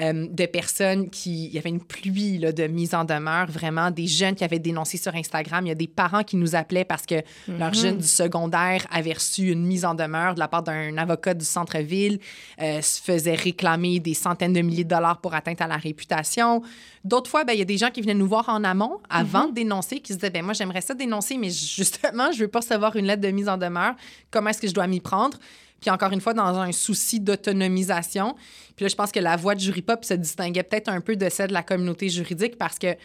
[0.00, 1.46] euh, de personnes qui...
[1.46, 4.58] Il y avait une pluie là, de mise en demeure, vraiment, des jeunes qui avaient
[4.58, 5.66] dénoncé sur Instagram.
[5.66, 7.16] Il y a des parents qui nous appelaient parce que
[7.48, 11.34] leur jeune du secondaire avait reçu une mise en demeure de la part d'un avocat
[11.34, 12.18] du centre-ville,
[12.62, 16.62] euh, se faisait réclamer des centaines de milliers de dollars pour atteinte à la réputation.
[17.04, 19.48] D'autres fois, ben, il y a des gens qui venaient nous voir en amont avant
[19.48, 22.60] de dénoncer, qui se disaient, ben, moi, j'aimerais ça dénoncer, mais justement, je veux pas
[22.60, 23.94] recevoir une lettre de mise en demeure.
[24.30, 25.38] Comment est-ce que je dois m'y prendre?
[25.80, 28.34] Puis encore une fois, dans un souci d'autonomisation.
[28.76, 31.16] Puis là, je pense que la voix de Jury Pop se distinguait peut-être un peu
[31.16, 32.96] de celle de la communauté juridique parce que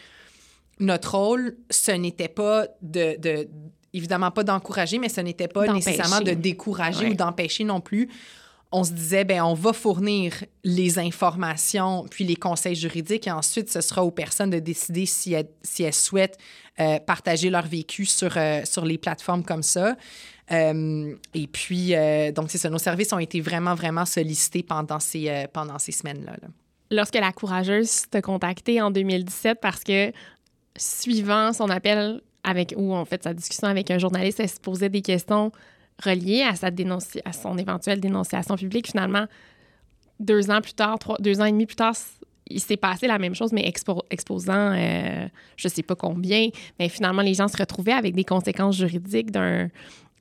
[0.78, 3.48] notre rôle, ce n'était pas de,
[3.94, 8.10] évidemment pas d'encourager, mais ce n'était pas nécessairement de décourager ou d'empêcher non plus
[8.72, 13.70] on se disait, ben on va fournir les informations puis les conseils juridiques et ensuite,
[13.70, 16.38] ce sera aux personnes de décider si elles, si souhaitent
[16.78, 19.96] euh, partager leur vécu sur, euh, sur les plateformes comme ça.
[20.52, 21.94] Euh, et puis,
[22.34, 26.36] donc, c'est ça, nos services ont été vraiment, vraiment sollicités pendant ces, pendant ces semaines-là.
[26.90, 30.12] Lorsque la courageuse t'a contacté en 2017 parce que,
[30.76, 34.88] suivant son appel avec, ou en fait sa discussion avec un journaliste, elle se posait
[34.88, 35.50] des questions
[36.02, 36.68] relié à, sa
[37.24, 39.26] à son éventuelle dénonciation publique, finalement,
[40.20, 41.94] deux ans plus tard, trois, deux ans et demi plus tard,
[42.48, 43.66] il s'est passé la même chose, mais
[44.10, 48.24] exposant euh, je ne sais pas combien, mais finalement, les gens se retrouvaient avec des
[48.24, 49.68] conséquences juridiques d'un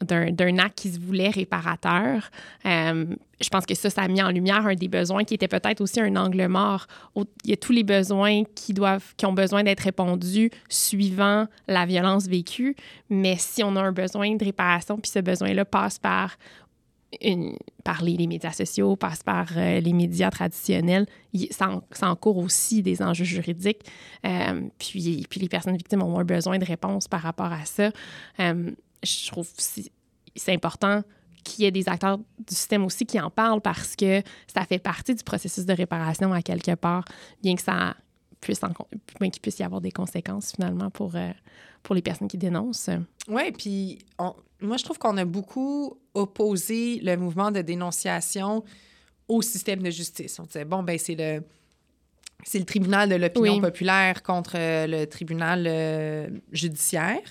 [0.01, 2.29] d'un acte qui se voulait réparateur.
[2.65, 3.05] Euh,
[3.41, 5.81] je pense que ça, ça a mis en lumière un des besoins qui était peut-être
[5.81, 6.88] aussi un angle mort.
[7.15, 11.86] Il y a tous les besoins qui, doivent, qui ont besoin d'être répondus suivant la
[11.86, 12.75] violence vécue,
[13.10, 16.36] mais si on a un besoin de réparation, puis ce besoin-là passe par
[17.21, 17.55] une,
[17.86, 21.05] par les, médias sociaux, passe par euh, les médias traditionnels,
[21.51, 23.84] ça, encourt aussi des enjeux juridiques.
[24.25, 27.91] Euh, puis, puis les personnes victimes ont un besoin de réponse par rapport à ça
[29.05, 31.03] je trouve c'est important
[31.43, 34.21] qu'il y ait des acteurs du système aussi qui en parlent parce que
[34.53, 37.05] ça fait partie du processus de réparation à quelque part,
[37.41, 37.95] bien que ça
[38.41, 38.59] puisse,
[39.19, 41.31] bien qu'il puisse y avoir des conséquences finalement pour, euh,
[41.83, 42.89] pour les personnes qui dénoncent.
[43.27, 43.99] Oui, puis
[44.59, 48.63] moi, je trouve qu'on a beaucoup opposé le mouvement de dénonciation
[49.27, 50.39] au système de justice.
[50.39, 51.43] On disait, bon, ben c'est le,
[52.43, 57.21] c'est le tribunal de l'opinion populaire contre le tribunal euh, judiciaire.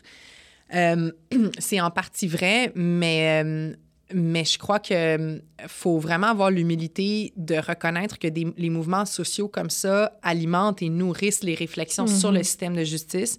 [0.74, 1.10] Euh,
[1.58, 3.74] c'est en partie vrai, mais, euh,
[4.12, 9.04] mais je crois qu'il euh, faut vraiment avoir l'humilité de reconnaître que des, les mouvements
[9.04, 12.44] sociaux comme ça alimentent et nourrissent les réflexions sur le mm-hmm.
[12.44, 13.38] système de justice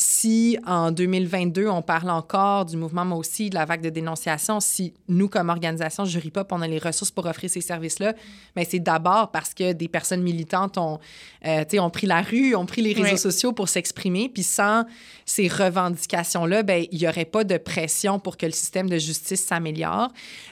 [0.00, 4.58] si en 2022, on parle encore du mouvement, moi aussi, de la vague de dénonciation,
[4.58, 8.14] si nous, comme organisation Jury Pop, on a les ressources pour offrir ces services-là,
[8.56, 11.00] mais c'est d'abord parce que des personnes militantes ont,
[11.46, 14.30] euh, ont pris la rue, ont pris les réseaux sociaux pour s'exprimer.
[14.30, 14.86] Puis sans
[15.26, 19.44] ces revendications-là, ben, il n'y aurait pas de pression pour que le système de justice
[19.44, 20.08] s'améliore.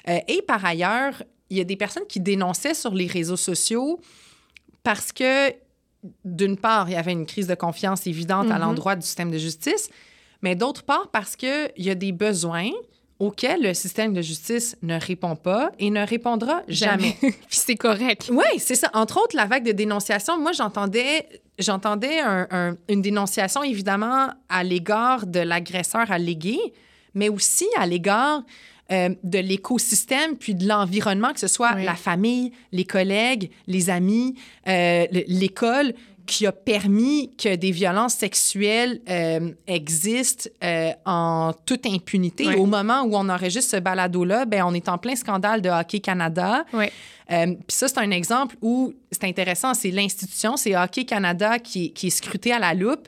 [0.09, 3.99] Euh, et par ailleurs, il y a des personnes qui dénonçaient sur les réseaux sociaux
[4.83, 5.55] parce que
[6.25, 8.61] d'une part, il y avait une crise de confiance évidente à mhm.
[8.61, 9.91] l'endroit du système de justice,
[10.43, 12.71] mais d'autre part, parce qu'il y a des besoins
[13.19, 17.17] auxquels le système de justice ne répond pas et ne répondra jamais.
[17.21, 18.31] Puis c'est correct.
[18.33, 18.91] Oui, c'est ça.
[18.95, 21.27] Entre autres, la vague de dénonciation, moi, j'entendais
[21.59, 22.21] j'entendais
[22.89, 26.59] une dénonciation, évidemment, à l'égard de l'agresseur allégué,
[27.15, 28.43] mais aussi à l'égard
[28.91, 34.35] euh, de l'écosystème puis de l'environnement, que ce soit la famille, les collègues, les amis,
[34.67, 35.93] euh, l'école,
[36.25, 40.49] qui a permis que des violences sexuelles euh, existent
[41.05, 42.55] en toute impunité.
[42.55, 46.01] Au moment où on enregistre ce balado-là, ben, on est en plein scandale de Hockey
[46.01, 46.65] Canada.
[46.71, 46.89] Puis
[47.69, 52.11] ça, c'est un exemple où c'est intéressant, c'est l'institution, c'est Hockey Canada qui, qui est
[52.11, 53.07] scruté à la loupe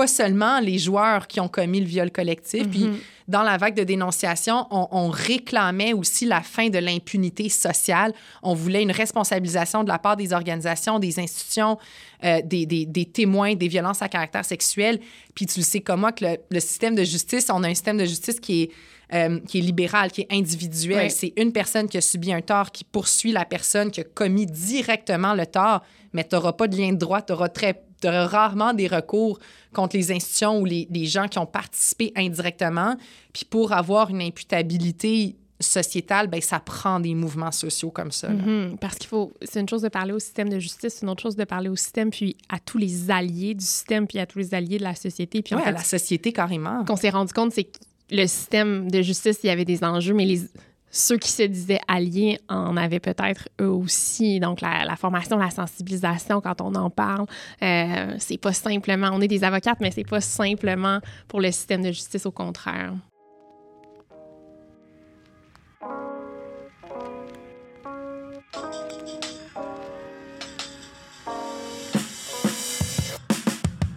[0.00, 2.66] pas seulement les joueurs qui ont commis le viol collectif.
[2.70, 2.96] Puis mhm.
[3.28, 8.14] dans la vague de dénonciation, on, réclamait aussi la fin de l'impunité sociale.
[8.42, 11.76] On voulait une responsabilisation de la part des organisations, des institutions,
[12.24, 15.00] euh, des, des, des, témoins des violences à caractère sexuel.
[15.34, 17.98] Puis tu le sais comme moi que le, système de justice, on a un système
[17.98, 18.70] de justice qui est
[19.12, 21.10] euh, qui est libéral, qui est individuel.
[21.10, 24.46] C'est une personne qui a subi un tort qui poursuit la personne qui a commis
[24.46, 25.82] directement le tort,
[26.14, 28.86] mais tu n'auras pas de lien de droit, tu auras très tu auras rarement des
[28.86, 29.38] recours
[29.72, 32.96] contre les institutions ou les, les, gens qui ont participé indirectement.
[33.32, 38.30] Puis pour avoir une imputabilité sociétale, ben ça prend des mouvements sociaux comme ça.
[38.30, 38.78] Mm-hmm.
[38.78, 41.22] parce qu'il faut, c'est une chose de parler au système de justice, c'est une autre
[41.22, 44.38] chose de parler au système, puis à tous les alliés du système, puis à tous
[44.38, 45.42] les alliés de la société.
[45.42, 46.84] Puis ouais, à la société carrément.
[46.84, 47.78] Qu'on s'est rendu compte, c'est que
[48.10, 50.40] le système de justice, il y avait des enjeux, mais les,
[50.90, 54.40] ceux qui se disaient alliés en avaient peut-être eux aussi.
[54.40, 57.26] Donc, la, formation, la sensibilisation, quand on en parle,
[57.62, 60.98] euh, c'est pas simplement, on est des avocates, mais c'est pas simplement
[61.28, 62.92] pour le système de justice, au contraire.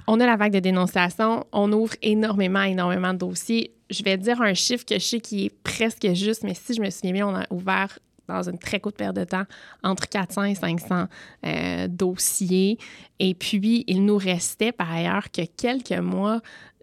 [0.06, 4.42] On a la vague de dénonciation, on ouvre énormément, énormément de dossiers je vais dire
[4.42, 7.28] un chiffre que je sais qui est presque juste, mais si je me souviens bien,
[7.28, 9.44] on a ouvert dans une très courte période de temps
[9.84, 11.08] entre 400 et 500
[11.46, 12.78] euh, dossiers.
[13.20, 16.42] Et puis, il nous restait par ailleurs que quelques mois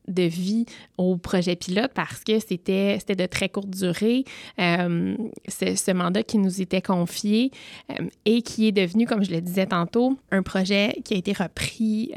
[0.09, 0.67] de vie
[0.99, 4.25] au projet pilote parce que c'était de très courte durée.
[4.59, 7.53] Euh, c'est ce mandat qui nous était confié
[7.91, 11.33] euh, et qui est devenu, comme je le disais tantôt, un projet qui a été
[11.33, 12.13] repris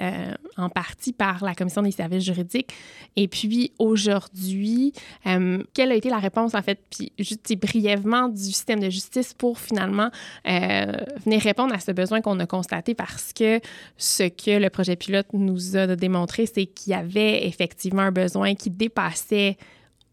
[0.57, 2.73] en partie par la Commission des services juridiques.
[3.15, 4.93] Et puis aujourd'hui,
[5.25, 9.33] euh, quelle a été la réponse, en fait, puis juste brièvement, du système de justice
[9.33, 10.09] pour finalement
[10.47, 10.91] euh,
[11.25, 13.59] venir répondre à ce besoin qu'on a constaté parce que
[13.97, 18.55] ce que le projet pilote nous a démontré, c'est qu'il y avait effectivement un besoin
[18.55, 19.57] qui dépassait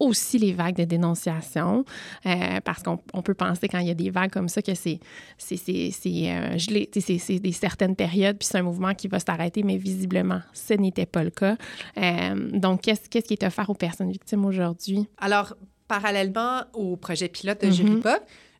[0.01, 1.85] aussi les vagues de dénonciation,
[2.25, 4.99] euh, parce qu'on peut penser quand il y a des vagues comme ça que c'est
[4.99, 10.41] euh, gelé, c'est des certaines périodes, puis c'est un mouvement qui va s'arrêter, mais visiblement,
[10.53, 11.55] ce n'était pas le cas.
[11.97, 15.07] Euh, donc, qu'est-ce qui est offert aux personnes victimes aujourd'hui?
[15.19, 15.55] Alors,
[15.87, 18.01] parallèlement au projet pilote de mm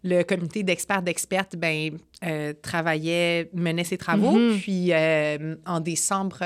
[0.03, 1.95] le comité d'experts d'expertes ben,
[2.63, 4.35] travaillait, menait ses travaux.
[4.35, 4.59] Mm-hmm.
[4.59, 4.91] Puis
[5.67, 6.39] en décembre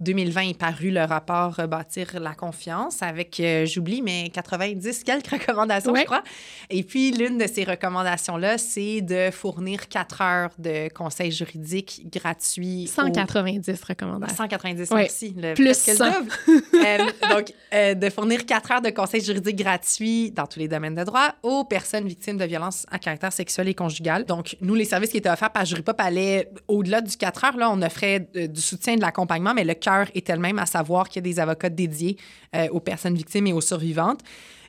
[0.00, 5.94] 2020 est paru le rapport Bâtir la confiance avec, euh, j'oublie, mais 90 quelques recommandations,
[5.94, 6.22] je crois.
[6.70, 12.90] Et puis, l'une de ces recommandations-là, c'est de fournir quatre heures de conseils juridiques gratuits.
[12.92, 14.36] 190 recommandations.
[14.36, 15.34] 190, merci.
[15.36, 16.20] Le, Plus ça.
[16.48, 16.98] euh,
[17.30, 21.04] donc, euh, de fournir quatre heures de conseils juridiques gratuits dans tous les domaines de
[21.04, 24.24] droit aux personnes victimes de violences à caractère sexuel et conjugal.
[24.24, 27.56] Donc, nous, les services qui étaient offerts par Juripop allaient au-delà du quatre heures.
[27.56, 29.74] Là, on offrait euh, du soutien, de l'accompagnement, mais le
[30.14, 32.16] est elle-même à savoir qu'il y a des avocats dédiés
[32.54, 34.20] euh, aux personnes victimes et aux survivantes.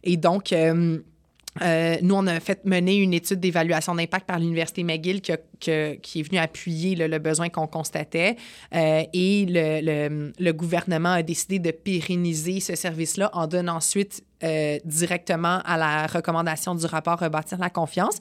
[0.04, 1.00] Et donc, euh,
[1.62, 6.24] euh, nous, on a fait mener une étude d'évaluation d'impact par l'Université McGill qui, est
[6.24, 8.36] venue appuyer le, besoin qu'on constatait.
[8.74, 14.24] et le, gouvernement a décidé de pérenniser ce service-là en donnant suite
[14.86, 18.20] directement à la recommandation du rapport Rebâtir la confiance.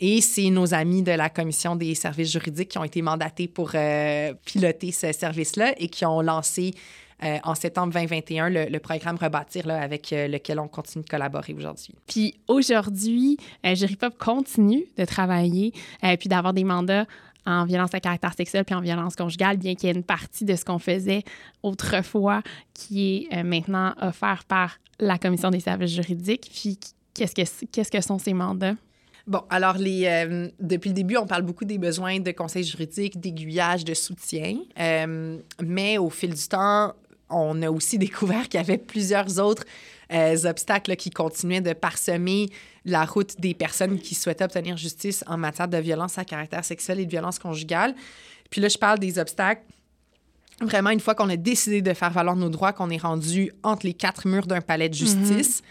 [0.00, 3.72] Et c'est nos amis de la Commission des services juridiques qui ont été mandatés pour
[3.74, 6.74] euh, piloter ce service-là et qui ont lancé
[7.22, 11.54] euh, en septembre 2021 le, programme Rebâtir là, avec euh, lequel on continue de collaborer
[11.54, 11.94] aujourd'hui.
[12.06, 15.72] Puis aujourd'hui, Juripop continue de travailler
[16.18, 17.06] puis d'avoir des mandats
[17.46, 20.44] en violence à caractère sexuel puis en violence conjugale, bien qu'il y ait une partie
[20.44, 21.22] de ce qu'on faisait
[21.62, 22.42] autrefois
[22.74, 26.50] qui est maintenant offert par la Commission des services juridiques.
[26.52, 26.78] Puis
[27.14, 28.74] qu'est-ce que, qu'est-ce que sont ces mandats?
[29.28, 33.20] Bon, alors, les, euh, depuis le début, on parle beaucoup des besoins de conseils juridiques,
[33.20, 34.56] d'aiguillage, de soutien.
[34.80, 36.94] Euh, mais au fil du temps,
[37.30, 39.64] on a aussi découvert qu'il y avait plusieurs autres
[40.12, 42.48] euh, obstacles qui continuaient de parsemer
[42.84, 47.00] la route des personnes qui souhaitaient obtenir justice en matière de violence à caractère sexuel
[47.00, 47.94] et de violence conjugale.
[48.50, 49.62] Puis là, je parle des obstacles
[50.60, 53.86] vraiment une fois qu'on a décidé de faire valoir nos droits, qu'on est rendu entre
[53.86, 55.62] les quatre murs d'un palais de justice.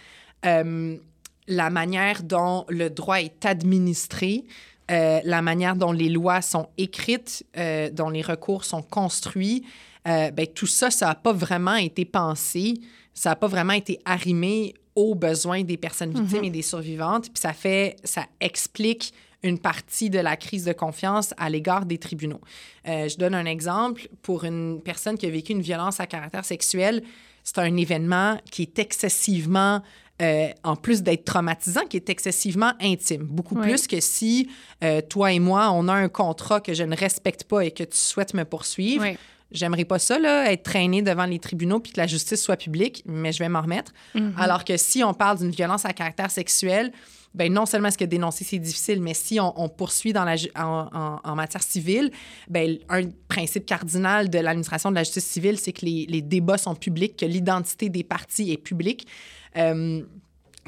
[0.43, 0.99] Mm-hmm
[1.47, 4.43] la manière dont le droit est administré,
[4.91, 9.66] euh, la manière dont les lois sont écrites, euh, dont les recours sont construits,
[10.08, 12.76] euh, ben, tout ça, ça n'a pas vraiment été pensé,
[13.14, 16.45] ça n'a pas vraiment été arrimé aux besoins des personnes victimes mhm.
[16.45, 17.26] et des survivantes.
[17.26, 21.99] Puis ça fait, ça explique une partie de la crise de confiance à l'égard des
[21.99, 22.41] tribunaux.
[22.86, 24.10] je donne un exemple.
[24.24, 27.03] Pour une personne qui a vécu une violence à caractère sexuel,
[27.43, 29.84] c'est un événement qui est excessivement
[30.20, 33.22] euh, en plus d'être traumatisant, qui est excessivement intime.
[33.22, 34.49] Beaucoup plus que si
[34.84, 37.84] euh, toi et moi, on a un contrat que je ne respecte pas et que
[37.84, 39.05] tu souhaites me poursuivre.
[39.51, 43.03] J'aimerais pas ça, là, être traîné devant les tribunaux puis que la justice soit publique,
[43.05, 43.93] mais je vais m'en remettre.
[44.15, 44.33] Mm-hmm.
[44.37, 46.91] Alors que si on parle d'une violence à caractère sexuel,
[47.33, 51.19] ben non seulement est-ce que dénoncer c'est difficile, mais si on, poursuit dans la, en,
[51.23, 52.11] en, matière civile,
[52.49, 56.57] ben un principe cardinal de l'administration de la justice civile, c'est que les, les, débats
[56.57, 59.07] sont publics, que l'identité des parties est publique.
[59.55, 60.01] Euh,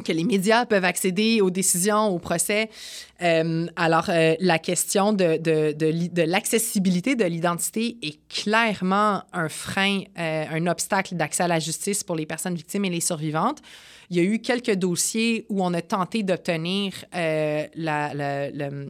[0.03, 2.69] que les médias peuvent accéder aux décisions, au procès.
[3.21, 5.39] Euh, alors, euh, la question de,
[6.23, 12.25] l'accessibilité de l'identité est clairement un frein, un obstacle d'accès à la justice pour les
[12.25, 13.59] personnes victimes et les survivantes.
[14.11, 16.93] Il y a eu quelques dossiers où on a tenté d'obtenir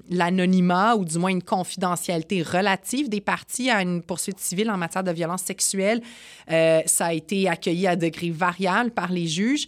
[0.10, 5.04] l'anonymat ou du moins une confidentialité relative des parties à une poursuite civile en matière
[5.04, 6.02] de violence sexuelle.
[6.48, 9.68] ça a été accueilli à degré variable par les juges.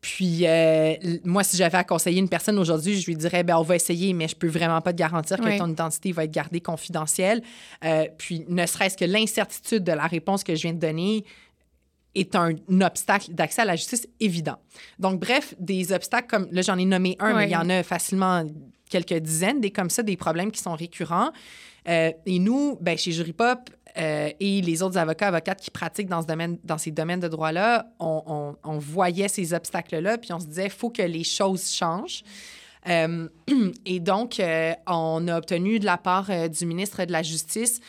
[0.00, 0.94] Puis, euh,
[1.24, 4.14] moi, si j'avais à conseiller une personne aujourd'hui, je lui dirais, ben on va essayer,
[4.14, 7.42] mais je peux vraiment pas te garantir que ton identité va être gardée confidentielle.
[7.84, 11.24] Euh, puis, ne serait-ce que l'incertitude de la réponse que je viens de donner
[12.14, 14.56] est un, obstacle d'accès à la justice évident.
[14.98, 17.82] Donc, bref, des obstacles comme, là, j'en ai nommé un, mais il y en a
[17.82, 18.44] facilement
[18.88, 21.30] quelques dizaines, des comme ça, des problèmes qui sont récurrents.
[21.88, 26.78] Euh, et nous, ben, chez Juripop, euh, et les autres avocats, avocates qui pratiquent dans,
[26.78, 31.02] ces domaines de droit-là, on, voyait ces obstacles-là, puis on se disait, il faut que
[31.02, 32.22] les choses changent.
[32.88, 33.28] Euh,
[33.86, 37.80] et donc, euh, on a obtenu de la part du ministre de la Justice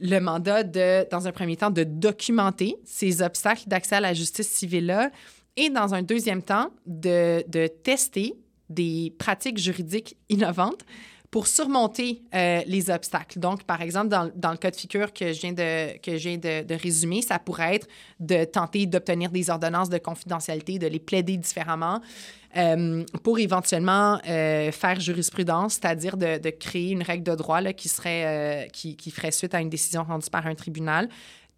[0.00, 4.48] le mandat de, dans un premier temps, de documenter ces obstacles d'accès à la justice
[4.48, 5.10] civile-là
[5.56, 8.34] et dans un deuxième temps, de tester
[8.68, 10.84] des pratiques juridiques innovantes
[11.34, 13.40] pour surmonter euh, les obstacles.
[13.40, 16.38] Donc, par exemple, dans, le cas de figure que je viens, de, que je viens
[16.38, 17.88] de, résumer, ça pourrait être
[18.20, 22.00] de tenter d'obtenir des ordonnances de confidentialité, de les plaider différemment.
[22.56, 27.88] Euh, pour éventuellement euh, faire jurisprudence, c'est-à-dire de, créer une règle de droit là, qui,
[27.88, 31.08] serait, qui, qui, ferait suite à une décision rendue par un tribunal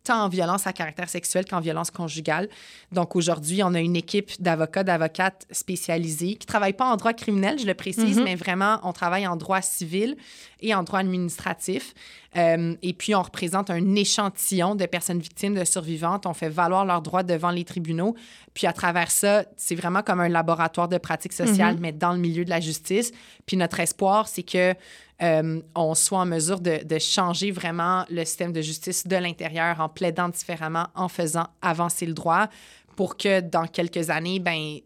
[0.07, 2.49] tant en violence à caractère sexuel qu'en violence conjugale.
[2.93, 7.13] Donc aujourd'hui, on a une équipe d'avocats, d'avocates spécialisés qui ne travaillent pas en droit
[7.13, 8.25] criminel, je le précise, mm-hmm.
[8.25, 10.17] mais vraiment, on travaille en droit civil
[10.61, 11.95] et en droit administratif.
[12.37, 16.27] Euh, et puis, on représente un échantillon de personnes victimes, de survivantes.
[16.27, 18.15] On fait valoir leurs droits devant les tribunaux.
[18.55, 21.81] Puis, à travers ça, c'est vraiment comme un laboratoire de pratique sociale, mm-hmm.
[21.81, 23.13] mais dans le milieu de la justice.
[23.47, 24.75] Puis, notre espoir, c'est que
[25.23, 29.81] euh, on soit en mesure de, de, changer vraiment le système de justice de l'intérieur
[29.81, 32.49] en plaidant différemment, en faisant avancer le droit
[32.97, 34.79] pour que dans quelques années, ben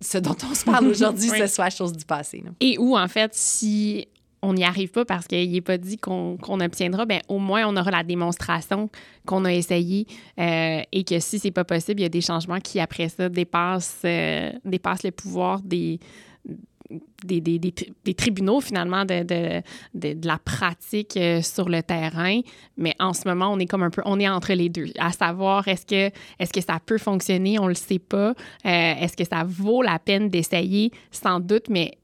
[0.00, 2.42] ce dont on se parle aujourd'hui, ce soit chose du passé.
[2.60, 4.06] Et où, en fait, si
[4.42, 7.76] on n'y arrive pas parce qu'il n'est pas dit qu'on obtiendra, ben au moins on
[7.76, 8.88] aura la démonstration
[9.26, 10.06] qu'on a essayé
[10.38, 13.28] euh, et que si c'est pas possible, il y a des changements qui après ça
[13.28, 15.98] dépassent, euh, dépassent le pouvoir des,
[17.24, 19.62] des, des, des, tribunaux, finalement, de, de,
[19.94, 22.40] de, la pratique euh, sur le terrain.
[22.76, 25.12] Mais en ce moment, on est comme un peu, on est entre les deux, à
[25.12, 28.30] savoir est-ce que, est que ça peut fonctionner, on le sait pas.
[28.30, 28.34] Euh,
[28.64, 30.90] est-ce que ça vaut la peine d'essayer?
[31.10, 31.98] Sans doute, mais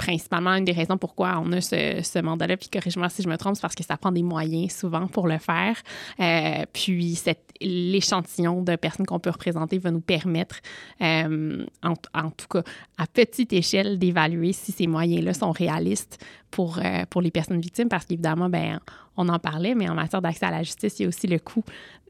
[0.00, 2.56] principalement une des raisons pourquoi on a ce, mandat-là.
[2.56, 5.28] Puis corrige-moi si je me trompe, c'est parce que ça prend des moyens souvent pour
[5.28, 5.76] le faire.
[6.20, 7.18] Euh, puis
[7.60, 10.60] l'échantillon de personnes qu'on peut représenter va nous permettre,
[11.02, 12.62] euh, en, en, tout cas
[12.96, 16.18] à petite échelle, d'évaluer si ces moyens-là sont réalistes
[16.50, 17.90] pour, euh, pour les personnes victimes.
[17.90, 18.80] Parce qu'évidemment, ben,
[19.18, 21.38] on en parlait, mais en matière d'accès à la justice, il y a aussi le
[21.38, 21.62] coût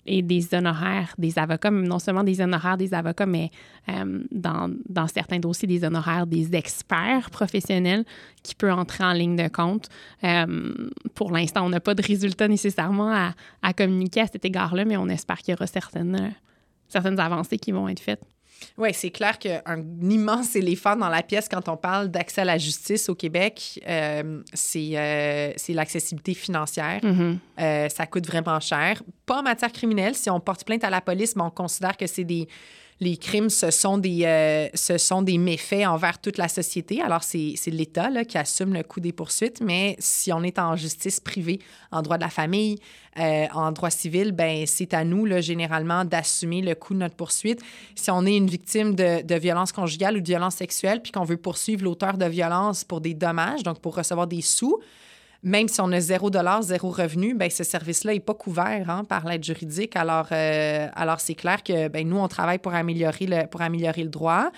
[0.06, 3.50] et des honoraires des avocats, non seulement des honoraires des avocats, mais
[3.88, 8.04] euh, dans, dans, certains dossiers, des honoraires des experts professionnels
[8.42, 9.88] qui peuvent entrer en ligne de compte.
[10.24, 10.72] Euh,
[11.14, 13.12] pour l'instant, on n'a pas de résultats nécessairement
[13.62, 16.34] à, communiquer à cet égard-là, mais on espère qu'il y aura certaines,
[16.88, 18.22] certaines avancées qui vont être faites.
[18.78, 22.58] Oui, c'est clair qu'un immense éléphant dans la pièce quand on parle d'accès à la
[22.58, 24.42] justice au Québec, euh,
[24.76, 27.00] euh, c'est l'accessibilité financière.
[27.02, 27.36] Mm-hmm.
[27.60, 29.02] Euh, ça coûte vraiment cher.
[29.26, 30.14] Pas en matière criminelle.
[30.14, 32.48] Si on porte plainte à la police, mais on considère que c'est des
[33.00, 37.00] les crimes, ce sont des, euh, ce sont des méfaits envers toute la société.
[37.00, 41.18] Alors, c'est l'État qui assume le coût des poursuites, mais si on est en justice
[41.18, 41.60] privée,
[41.92, 42.78] en droit de la famille,
[43.18, 47.16] euh, en droit civil, ben c'est à nous, là, généralement, d'assumer le coût de notre
[47.16, 47.60] poursuite.
[47.94, 51.24] Si on est une victime de, de violence conjugale ou de violence sexuelle, puis qu'on
[51.24, 54.78] veut poursuivre l'auteur de violence pour des dommages, donc pour recevoir des sous,
[55.42, 59.04] même si on a zéro dollar, zéro revenu, ben ce service-là n'est pas couvert hein,
[59.04, 59.96] par l'aide juridique.
[59.96, 64.02] Alors, euh, alors c'est clair que ben, nous, on travaille pour améliorer le, pour améliorer
[64.02, 64.50] le droit.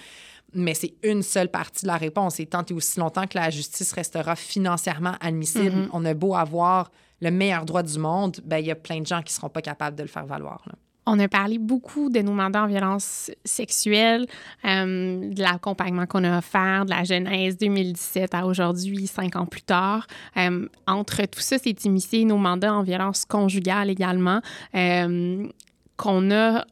[0.55, 2.39] Mais c'est une seule partie de la réponse.
[2.39, 5.91] Et tant et aussi longtemps que la justice restera financièrement admissible, mm-hmm.
[5.93, 6.91] on a beau avoir
[7.23, 9.49] le meilleur droit du monde, ben, il y a plein de gens qui ne seront
[9.49, 10.63] pas capables de le faire valoir.
[10.67, 10.75] Là.
[11.05, 14.27] On a parlé beaucoup de nos mandats en violence sexuelle,
[14.65, 19.63] euh, de l'accompagnement qu'on a offert, de la genèse 2017 à aujourd'hui, cinq ans plus
[19.63, 20.07] tard.
[20.37, 24.41] Euh, entre tout ça, c'est initié nos mandats en violence conjugale également.
[24.77, 25.49] Euh,
[25.97, 26.65] qu'on a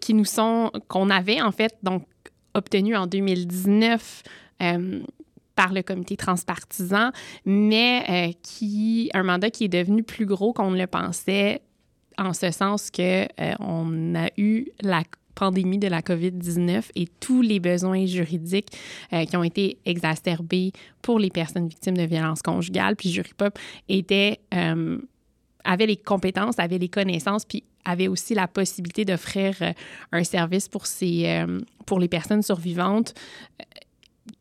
[0.00, 2.06] qui, nous sont qu'on avait en fait donc
[2.54, 4.22] obtenu en 2019
[5.54, 7.10] par le comité transpartisan,
[7.44, 11.60] mais qui un mandat qui est devenu plus gros qu'on ne le pensait
[12.18, 15.02] en ce sens que euh, on a eu la
[15.34, 18.68] pandémie de la COVID-19 et tous les besoins juridiques
[19.12, 22.94] euh, qui ont été exacerbés pour les personnes victimes de violences conjugales.
[22.94, 23.58] Puis Juripop
[23.88, 24.98] était, euh,
[25.64, 29.56] avait les compétences, avait les connaissances, puis avait aussi la possibilité d'offrir
[30.10, 31.44] un service pour, ces,
[31.84, 33.12] pour les personnes survivantes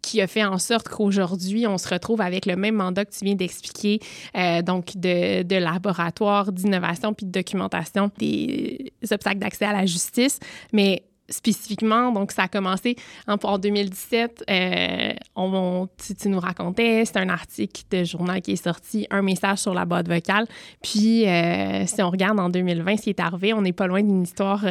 [0.01, 3.25] qui a fait en sorte qu'aujourd'hui, on se retrouve avec le même mandat que tu
[3.25, 3.99] viens d'expliquer,
[4.37, 10.39] euh, donc de, laboratoire, d'innovation puis de documentation des obstacles d'accès à la justice.
[10.71, 12.95] Mais spécifiquement, donc ça a commencé
[13.27, 14.43] en, 2017.
[14.49, 19.59] Euh, on, tu, nous racontais, c'est un article de journal qui est sorti, un message
[19.59, 20.45] sur la boîte vocale.
[20.81, 24.23] Puis, euh, si on regarde en 2020 ce qui arrivé, on n'est pas loin d'une
[24.23, 24.65] histoire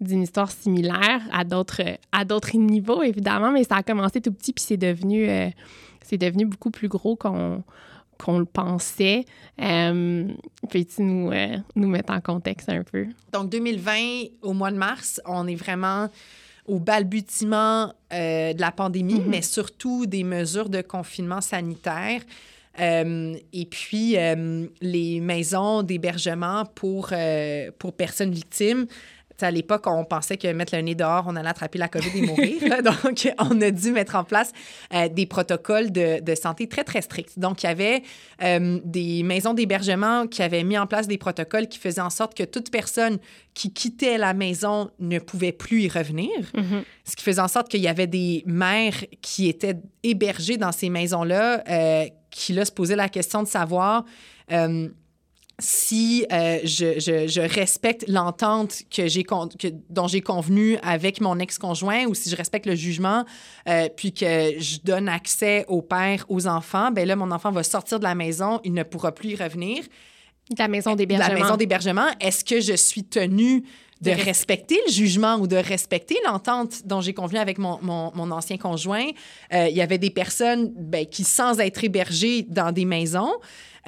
[0.00, 1.82] d'une histoire similaire à d'autres
[2.12, 5.48] à d'autres niveaux évidemment mais ça a commencé tout petit puis c'est devenu euh,
[6.02, 7.62] c'est devenu beaucoup plus gros qu'on
[8.20, 9.24] qu'on le pensait.
[9.60, 10.28] Euh,
[10.68, 13.06] Peux-tu nous, euh, nous mettre en contexte un peu?
[13.32, 13.92] Donc, 2020,
[14.42, 16.08] au mois de mars, on est vraiment
[16.66, 19.28] au balbutiement euh, de la pandémie, mm-hmm.
[19.28, 22.20] mais surtout des mesures de confinement sanitaire.
[22.78, 24.16] et puis,
[24.80, 27.12] les maisons d'hébergement pour,
[27.78, 28.86] pour personnes victimes
[29.42, 32.22] à l'époque, on pensait que mettre le nez dehors, on allait attraper la COVID et
[32.22, 32.60] mourir.
[32.84, 34.52] Donc, on a dû mettre en place
[34.94, 37.38] euh, des protocoles de, de, santé très, très stricts.
[37.38, 38.02] Donc, il y avait
[38.42, 42.36] euh, des maisons d'hébergement qui avaient mis en place des protocoles qui faisaient en sorte
[42.36, 43.18] que toute personne
[43.54, 46.30] qui quittait la maison ne pouvait plus y revenir.
[46.54, 46.82] Mm-hmm.
[47.04, 50.88] Ce qui faisait en sorte qu'il y avait des mères qui étaient hébergées dans ces
[50.88, 54.04] maisons-là, euh, qui là se posaient la question de savoir
[55.60, 61.38] si euh, je, je, je, respecte l'entente que j'ai que, dont j'ai convenu avec mon
[61.38, 63.24] ex-conjoint ou si je respecte le jugement
[63.68, 67.62] euh, puis que je donne accès au père aux enfants ben là mon enfant va
[67.62, 69.84] sortir de la maison il ne pourra plus y revenir.
[70.50, 72.08] De la maison d'hébergement la maison d'hébergement.
[72.20, 73.62] Est-ce que je suis tenue
[74.00, 78.30] de respecter le jugement ou de respecter l'entente dont j'ai convenu avec mon, mon, mon
[78.30, 79.06] ancien conjoint?
[79.52, 83.32] Euh, il y avait des personnes ben, qui, sans être hébergées dans des maisons,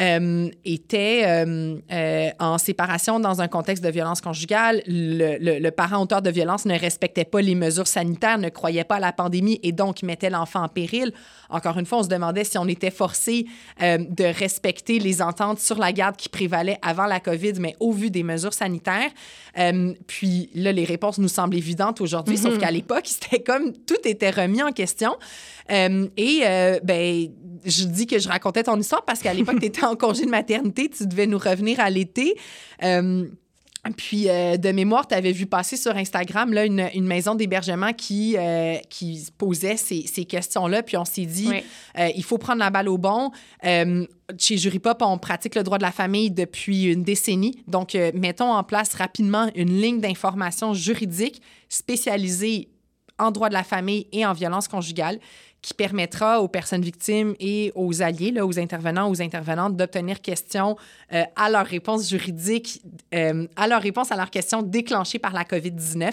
[0.01, 4.83] euh, était euh, euh, en séparation dans un contexte de violence conjugale.
[4.87, 8.97] Le, le, parent auteur de violence ne respectait pas les mesures sanitaires, ne croyait pas
[8.97, 11.13] à la pandémie et donc mettait l'enfant en péril.
[11.51, 13.47] Encore une fois, on se demandait si on était forcé
[13.81, 18.11] de respecter les ententes sur la garde qui prévalaient avant la COVID, mais au vu
[18.11, 19.11] des mesures sanitaires.
[20.07, 22.59] puis là, les réponses nous semblent évidentes aujourd'hui, sauf mm-hmm.
[22.59, 25.15] qu'à l'époque, c'était comme tout était remis en question.
[25.69, 27.29] Et ben,
[27.65, 30.31] je dis que je racontais ton histoire parce qu'à l'époque, tu étais en congé de
[30.31, 32.37] maternité, tu devais nous revenir à l'été.
[32.83, 33.27] Euh,
[33.97, 37.93] puis, euh, de mémoire, tu avais vu passer sur Instagram là, une, une maison d'hébergement
[37.93, 40.85] qui, euh, qui posait ces, ces questions-là.
[40.85, 41.51] Puis, on s'est dit,
[41.99, 43.33] il faut prendre la balle au bon.
[43.63, 47.59] chez Jury Pop, on pratique le droit de la famille depuis une décennie.
[47.67, 52.69] Donc, mettons en place rapidement une ligne d'information juridique spécialisée
[53.19, 55.19] en droit de la famille et en violence conjugale
[55.63, 60.77] qui permettra aux personnes victimes et aux alliés, là, aux intervenants, aux intervenantes d'obtenir question
[61.13, 62.83] euh, à leur réponse juridique,
[63.15, 66.11] euh, à leur réponse à leurs questions déclenchées par la COVID-19.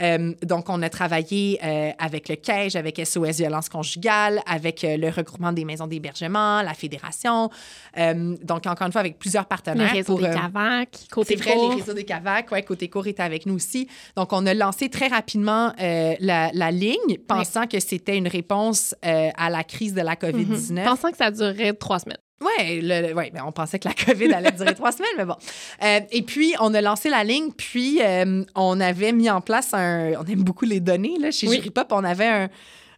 [0.00, 1.60] Euh, donc, on a travaillé
[1.98, 7.50] avec le CAGE, avec SOS Violence conjugale, avec le regroupement des maisons d'hébergement, la Fédération.
[7.96, 9.90] donc, encore une fois, avec plusieurs partenaires.
[9.92, 13.22] Le réseau des CAVAC, côté C'est vrai, les réseaux des CAVAC, ouais, côté court était
[13.22, 13.88] avec nous aussi.
[14.16, 19.30] Donc, on a lancé très rapidement la, la, ligne, pensant que c'était une réponse euh,
[19.36, 20.72] à la crise de la COVID-19.
[20.72, 20.84] Mhm.
[20.84, 22.18] Pensant que ça durerait trois semaines.
[22.42, 22.80] Oui,
[23.12, 25.36] ouais, ben on pensait que la COVID allait durer trois semaines, mais bon.
[25.82, 29.74] Euh, et puis, on a lancé la ligne, puis euh, on avait mis en place
[29.74, 30.12] un.
[30.18, 31.60] On aime beaucoup les données, là, chez oui.
[31.70, 31.88] Pop.
[31.90, 32.48] On avait un,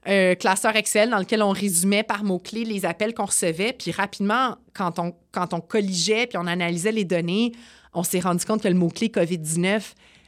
[0.07, 3.73] un, classeur Excel dans lequel on résumait par mots-clés les appels qu'on recevait.
[3.73, 7.51] Puis, rapidement, quand on, quand on colligeait puis on analysait les données,
[7.95, 9.83] on s'est rendu compte que le mot-clé COVID-19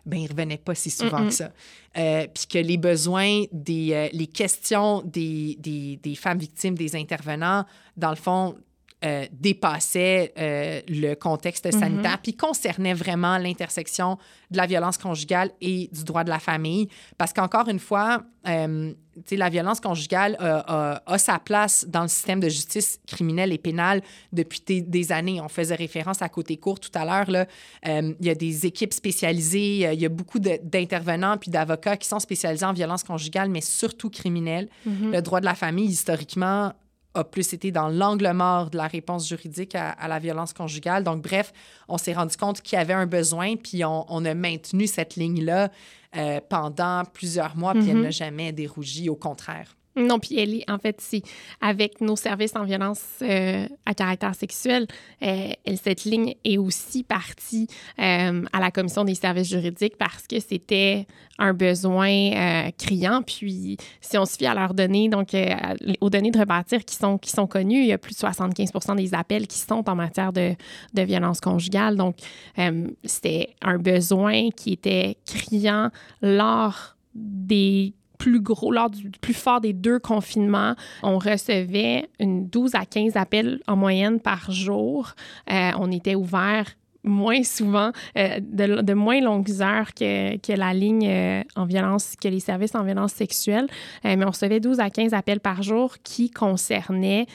[0.06, 1.50] ben, il revenait pas si souvent que ça.
[1.96, 7.64] Euh, puis que les besoins, des, les questions des, des, des, femmes victimes, des intervenants,
[7.96, 8.54] dans le fond,
[9.04, 11.78] euh, dépassait euh, le contexte mm-hmm.
[11.78, 14.16] sanitaire, puis concernait vraiment l'intersection
[14.50, 16.88] de la violence conjugale et du droit de la famille.
[17.18, 18.94] Parce qu'encore une fois, euh,
[19.30, 24.00] la violence conjugale a, sa place dans le système de justice criminelle et pénale
[24.32, 25.40] depuis des années.
[25.40, 27.46] On faisait référence à côté court tout à l'heure.
[27.84, 32.20] Il y a des équipes spécialisées, il y a beaucoup d'intervenants puis d'avocats qui sont
[32.20, 34.68] spécialisés en violence conjugale, mais surtout criminelle.
[34.88, 35.12] Mm-hmm.
[35.12, 36.72] Le droit de la famille, historiquement,
[37.14, 41.04] a plus été dans l'angle mort de la réponse juridique à, la violence conjugale.
[41.04, 41.52] Donc, bref,
[41.88, 45.70] on s'est rendu compte qu'il y avait un besoin, puis on, a maintenu cette ligne-là
[46.16, 48.02] euh, pendant plusieurs mois, puis elle mm-hmm.
[48.02, 49.76] n'a jamais dérougi, au contraire.
[49.96, 51.22] Non, puis elle est, en fait, si,
[51.60, 54.88] avec nos services en violence euh, à caractère sexuel,
[55.22, 57.68] euh, cette ligne est aussi partie
[58.00, 61.06] euh, à la commission des services juridiques parce que c'était
[61.38, 63.22] un besoin criant.
[63.22, 65.28] Puis, si on se fie à leurs données, donc
[66.00, 68.96] aux données de rebâtir qui sont, qui sont connues, il y a plus de 75%
[68.96, 70.54] des appels qui sont en matière de,
[70.94, 71.96] de violence conjugale.
[71.96, 72.16] Donc,
[73.04, 75.90] c'était un besoin qui était criant
[76.22, 82.74] lors des plus gros, lors du plus fort des deux confinements, on recevait une 12
[82.74, 85.12] à 15 appels en moyenne par jour.
[85.50, 86.66] Euh, on était ouvert
[87.06, 92.28] moins souvent, euh, de, moins longues heures que, que la ligne euh, en violence, que
[92.28, 93.66] les services en violence sexuelle.
[94.04, 97.26] mais on recevait 12 à 15 appels par jour qui concernaient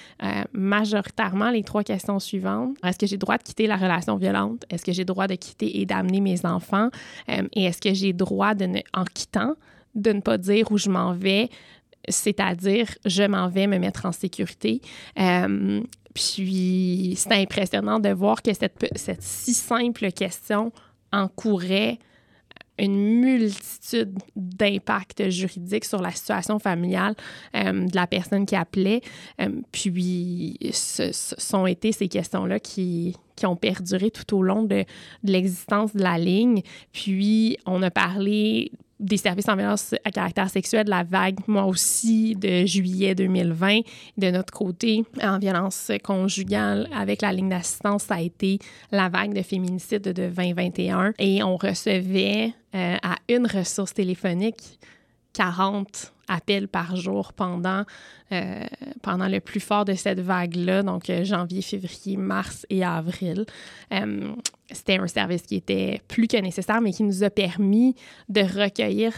[0.54, 2.76] majoritairement les trois questions suivantes.
[2.84, 4.66] Est-ce que j'ai droit de quitter la relation violente?
[4.72, 6.90] Est-ce que j'ai droit de quitter et d'amener mes enfants?
[7.28, 9.54] et est-ce que j'ai droit, de ne, en quittant,
[9.96, 11.50] de ne pas dire où je m'en vais,
[12.08, 14.82] c'est-à-dire je m'en vais me mettre en sécurité.
[15.20, 15.82] Euh,
[16.14, 20.72] puis c'est impressionnant de voir que cette, cette si simple question
[21.12, 22.00] encourait
[22.80, 27.16] une multitude étude d'impact juridique sur la situation familiale
[27.54, 29.02] de la personne qui appelait.
[29.72, 34.86] puis, ce, sont été ces questions-là qui, qui ont perduré tout au long de,
[35.24, 36.62] de l'existence de la ligne.
[36.92, 42.36] Puis, on a parlé des services en violence à caractère sexuel, la vague, moi aussi,
[42.36, 43.80] de juillet 2020.
[44.18, 48.60] De notre côté, en violence conjugale, avec la ligne d'assistance, ça a été
[48.91, 51.14] la vague de féminicide de 2021.
[51.18, 54.80] Et on recevait euh, à une ressource téléphonique
[55.34, 57.84] 40 appels par jour pendant,
[58.32, 58.66] euh,
[59.02, 63.46] pendant le plus fort de cette vague-là, donc euh, janvier, février, mars et avril.
[63.92, 64.34] Euh,
[64.72, 67.96] c'était un service qui était plus que nécessaire, mais qui nous a permis
[68.30, 69.14] de recueillir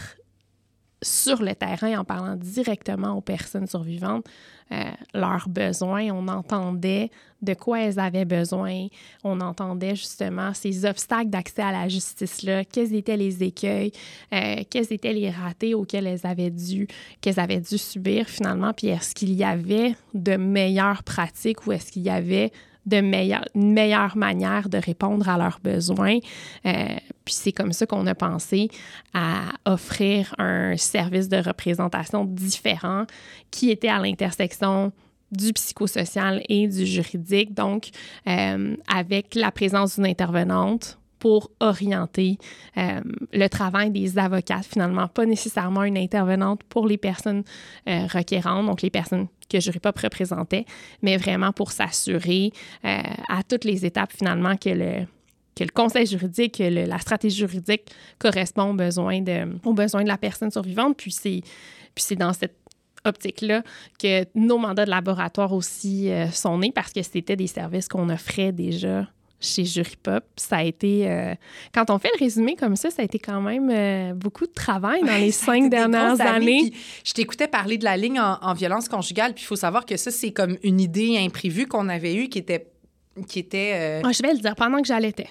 [1.02, 4.24] sur le terrain en parlant directement aux personnes survivantes
[4.72, 6.10] euh, leurs besoins.
[6.12, 7.10] On entendait
[7.42, 8.86] de quoi elles avaient besoin.
[9.22, 13.92] On entendait justement ces obstacles d'accès à la justice-là, quels étaient les écueils,
[14.32, 16.86] euh, quels étaient les ratés auxquels elles avaient dû,
[17.20, 21.92] qu'elles avaient dû subir finalement, puis est-ce qu'il y avait de meilleures pratiques ou est-ce
[21.92, 22.52] qu'il y avait
[22.86, 26.18] de meilleure, une meilleure manière de répondre à leurs besoins?
[26.66, 28.68] Euh, puis c'est comme ça qu'on a pensé
[29.14, 33.04] à offrir un service de représentation différent
[33.50, 34.92] qui était à l'intersection
[35.32, 37.88] du psychosocial et du juridique, donc
[38.28, 42.36] euh, avec la présence d'une intervenante pour orienter
[42.76, 43.00] euh,
[43.32, 47.44] le travail des avocats, finalement, pas nécessairement une intervenante pour les personnes
[47.88, 50.64] euh, requérantes, donc les personnes que pas représentait,
[51.02, 52.52] mais vraiment pour s'assurer
[52.82, 55.06] à toutes les étapes, finalement, que le,
[55.54, 60.08] que le conseil juridique, que la stratégie juridique correspond aux besoins de, aux besoins de
[60.08, 60.96] la personne survivante.
[60.96, 61.40] Puis c'est,
[61.94, 62.56] puis c'est dans cette
[63.04, 63.62] optique-là
[63.98, 68.52] que nos mandats de laboratoire aussi sont nés parce que c'était des services qu'on offrait
[68.52, 69.06] déjà
[69.42, 70.24] chez Jury Pop.
[70.36, 71.34] Ça a été, euh,
[71.74, 74.52] quand on fait le résumé comme ça, ça a été quand même euh, beaucoup de
[74.52, 76.72] travail dans les cinq dernières années.
[77.04, 80.10] je t'écoutais parler de la ligne en, violence conjugale, puis il faut savoir que ça,
[80.10, 82.68] c'est comme une idée imprévue qu'on avait eue qui était.
[83.28, 85.28] Qui était euh, ah, je vais le dire, pendant que j'allaitais.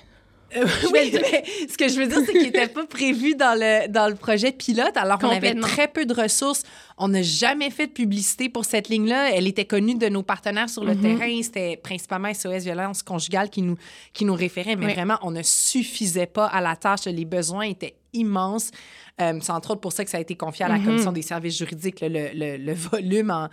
[0.56, 4.08] Oui, mais ce que je veux dire, c'est qu'il n'était pas prévu dans le, dans
[4.08, 6.64] le projet pilote, alors qu'on avait très peu de ressources.
[6.97, 9.32] On n'a jamais fait de publicité pour cette ligne-là.
[9.34, 11.18] Elle était connue de nos partenaires sur le mm-hmm.
[11.18, 11.41] terrain.
[11.43, 13.78] C'était principalement SOS Violence Conjugale qui nous,
[14.14, 17.06] qui nous référait, mais vraiment, on ne suffisait pas à la tâche.
[17.06, 18.72] Les besoins étaient immenses.
[19.20, 20.86] Euh, c'est entre autres pour ça que ça a été confié à la mm-hmm.
[20.86, 23.49] Commission des services juridiques, le, le, le volume en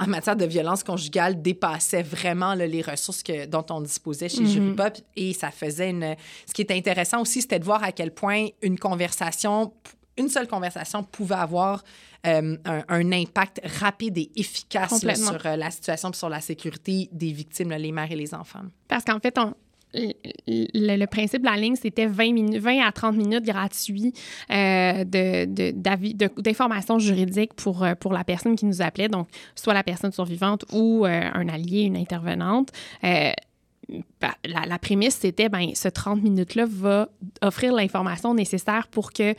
[0.00, 4.76] en matière de violence conjugale dépassait vraiment les ressources que, dont on disposait chez mm.
[5.16, 6.16] Et ça faisait une.
[6.46, 9.74] Ce qui était intéressant aussi, c'était de voir à quel point une conversation,
[10.16, 11.84] une seule conversation pouvait avoir
[12.26, 17.32] euh, un, impact rapide et efficace sur euh, la situation et sur la sécurité des
[17.32, 18.64] victimes, les mères et les enfants.
[18.88, 19.54] Parce qu'en fait, on,
[19.94, 24.12] le, principe de la ligne, c'était 20, 20 à 30 minutes gratuits
[24.50, 30.12] euh, d'informations juridiques pour, euh, pour la personne qui nous appelait, donc soit la personne
[30.12, 32.70] survivante ou euh, un allié, une intervenante.
[33.02, 37.08] La, la, prémisse, c'était, ben, ce 30 minutes-là va
[37.42, 39.34] offrir l'information nécessaire pour que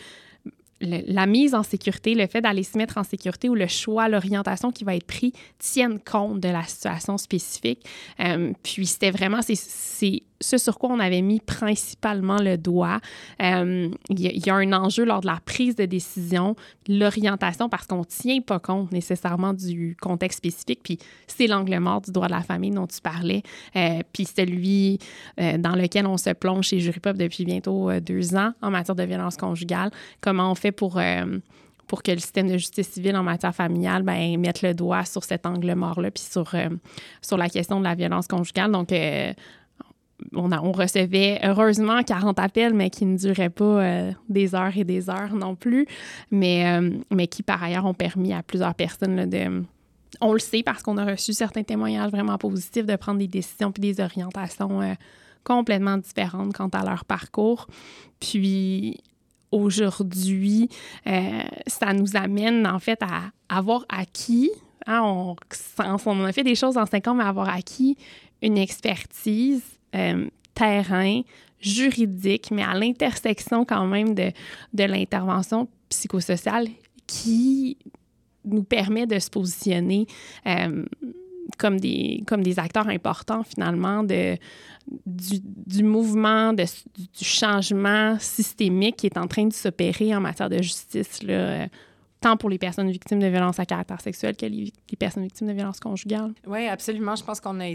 [0.82, 4.72] la mise en sécurité, le fait d'aller se mettre en sécurité ou le choix, l'orientation
[4.72, 7.86] qui va être pris tiennent compte de la situation spécifique.
[8.64, 9.56] puis c'était vraiment, c'est
[10.42, 13.00] ce sur quoi on avait mis principalement le doigt.
[13.42, 16.56] Euh, il y, a un enjeu lors de la prise de décision,
[16.88, 20.82] l'orientation, parce qu'on ne tient pas compte nécessairement du contexte spécifique.
[20.84, 23.44] Puis c'est l'angle mort du droit de la famille dont tu parlais.
[23.76, 25.00] Euh, puis celui
[25.40, 29.04] euh, dans lequel on se plonge chez Juripop depuis bientôt deux ans en matière de
[29.04, 29.92] violence conjugale.
[30.20, 31.00] Comment on fait pour
[31.88, 35.26] pour que le système de justice civile en matière familiale ben, mette le doigt sur
[35.26, 36.56] cet angle mort-là, puis sur,
[37.22, 38.72] sur la question de la violence conjugale.
[38.72, 38.94] Donc,
[40.34, 45.10] on, recevait heureusement 40 appels, mais qui ne duraient pas euh, des heures et des
[45.10, 45.88] heures non plus,
[46.30, 49.64] mais, euh, mais qui par ailleurs ont permis à plusieurs personnes de...
[50.20, 53.72] On le sait parce qu'on a reçu certains témoignages vraiment positifs de prendre des décisions
[53.72, 54.94] puis des orientations euh,
[55.44, 57.68] complètement différentes quant à leur parcours.
[58.20, 59.00] Puis
[59.52, 60.70] aujourd'hui,
[61.68, 64.52] ça nous amène en fait à avoir acquis,
[64.88, 65.36] hein, on,
[66.06, 67.98] on a fait des choses en cinq ans, mais avoir acquis
[68.42, 69.64] une expertise
[69.96, 71.22] euh, terrain
[71.60, 74.32] juridique, mais à l'intersection quand même de,
[74.74, 76.68] de l'intervention psychosociale
[77.06, 77.78] qui
[78.46, 80.08] nous permet de se positionner
[80.48, 80.86] euh,
[81.58, 84.38] comme, des, comme des acteurs importants finalement de,
[85.06, 90.50] du, du mouvement, de, du changement systémique qui est en train de s'opérer en matière
[90.50, 91.68] de justice, là, euh,
[92.20, 95.48] tant pour les personnes victimes de violences à caractère sexuel que les, les personnes victimes
[95.48, 96.34] de violences conjugales.
[96.46, 97.16] Oui, absolument.
[97.16, 97.70] Je pense qu'on a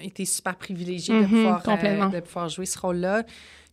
[0.00, 3.24] été super privilégié de, mhm, pouvoir, euh, de pouvoir jouer ce rôle-là.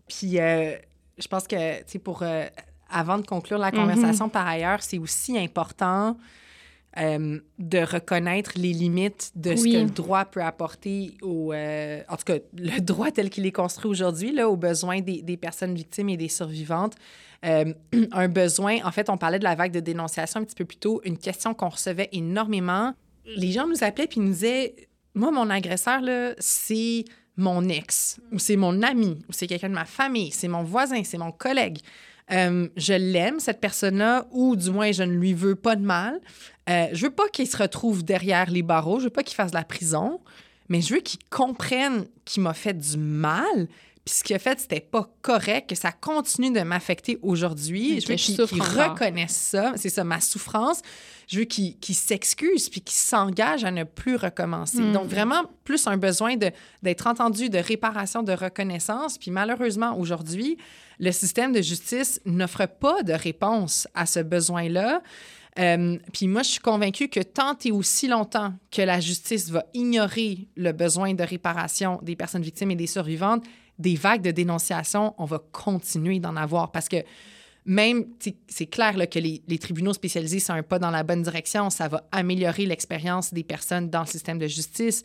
[0.08, 0.76] Puis euh,
[1.18, 2.46] je pense que, tu sais, pour euh,
[2.90, 6.18] avant de conclure la conversation, par ailleurs, c'est aussi important
[6.98, 12.18] euh, de reconnaître les limites de ce que le droit peut apporter au, euh, en
[12.18, 15.76] tout cas, le droit tel qu'il est construit aujourd'hui, là, aux besoins des, des, personnes
[15.76, 16.96] victimes et des survivantes.
[17.46, 17.74] Euh,
[18.12, 20.78] un besoin, en fait, on parlait de la vague de dénonciation un petit peu plus
[20.78, 22.94] tôt, une question qu'on recevait énormément.
[23.24, 24.76] Les gens nous appelaient puis nous disaient,
[25.14, 27.06] moi, mon agresseur, là, c'est
[27.38, 31.04] mon ex, ou c'est mon ami, ou c'est quelqu'un de ma famille, c'est mon voisin,
[31.04, 31.80] c'est mon collègue.
[32.32, 36.20] Euh, je l'aime, cette personne-là, ou du moins, je ne lui veux pas de mal.
[36.70, 39.52] Euh, je veux pas qu'il se retrouve derrière les barreaux, je veux pas qu'il fasse
[39.52, 40.20] de la prison,
[40.68, 43.68] mais je veux qu'il comprenne qu'il m'a fait du mal,
[44.10, 48.02] puis ce qu'il a fait, c'était pas correct, que ça continue de m'affecter aujourd'hui.
[48.02, 50.82] Je veux qu'il reconnaisse ça, c'est ça, ma souffrance.
[51.28, 54.80] Je veux qu'il s'excuse puis qu'il s'engage à ne plus recommencer.
[54.80, 54.94] Hmm.
[54.94, 56.38] Donc, vraiment, plus un besoin
[56.82, 59.20] d'être entendu, de réparation, de reconnaissance.
[59.20, 60.58] Puis malheureusement, aujourd'hui,
[61.00, 65.02] le système de justice n'offre pas de réponse à ce besoin-là.
[65.58, 69.66] Euh, puis moi, je suis convaincue que tant et aussi longtemps que la justice va
[69.74, 73.44] ignorer le besoin de réparation des personnes victimes et des survivantes,
[73.78, 76.72] des vagues de dénonciation, on va continuer d'en avoir.
[76.72, 76.98] Parce que
[77.66, 78.06] même,
[78.48, 81.70] c'est clair là, que les, les, tribunaux spécialisés sont un pas dans la bonne direction,
[81.70, 85.04] ça va améliorer l'expérience des personnes dans le système de justice,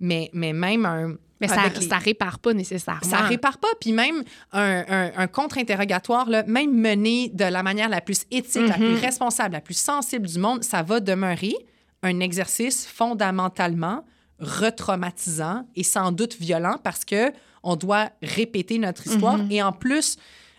[0.00, 3.02] mais, mais même un, mais ça, ça répare pas nécessairement.
[3.02, 3.68] Ça répare pas.
[3.80, 4.22] Puis même
[4.52, 9.00] un, un, contre-interrogatoire, même mené de la manière la plus éthique, la plus mm-hmm.
[9.00, 11.54] responsable, la plus sensible du monde, ça va demeurer
[12.02, 14.04] un exercice fondamentalement
[14.38, 17.32] retraumatisant et sans doute violent parce que
[17.62, 19.38] on doit répéter notre histoire.
[19.38, 19.52] Mm-hmm.
[19.52, 20.16] Et en plus,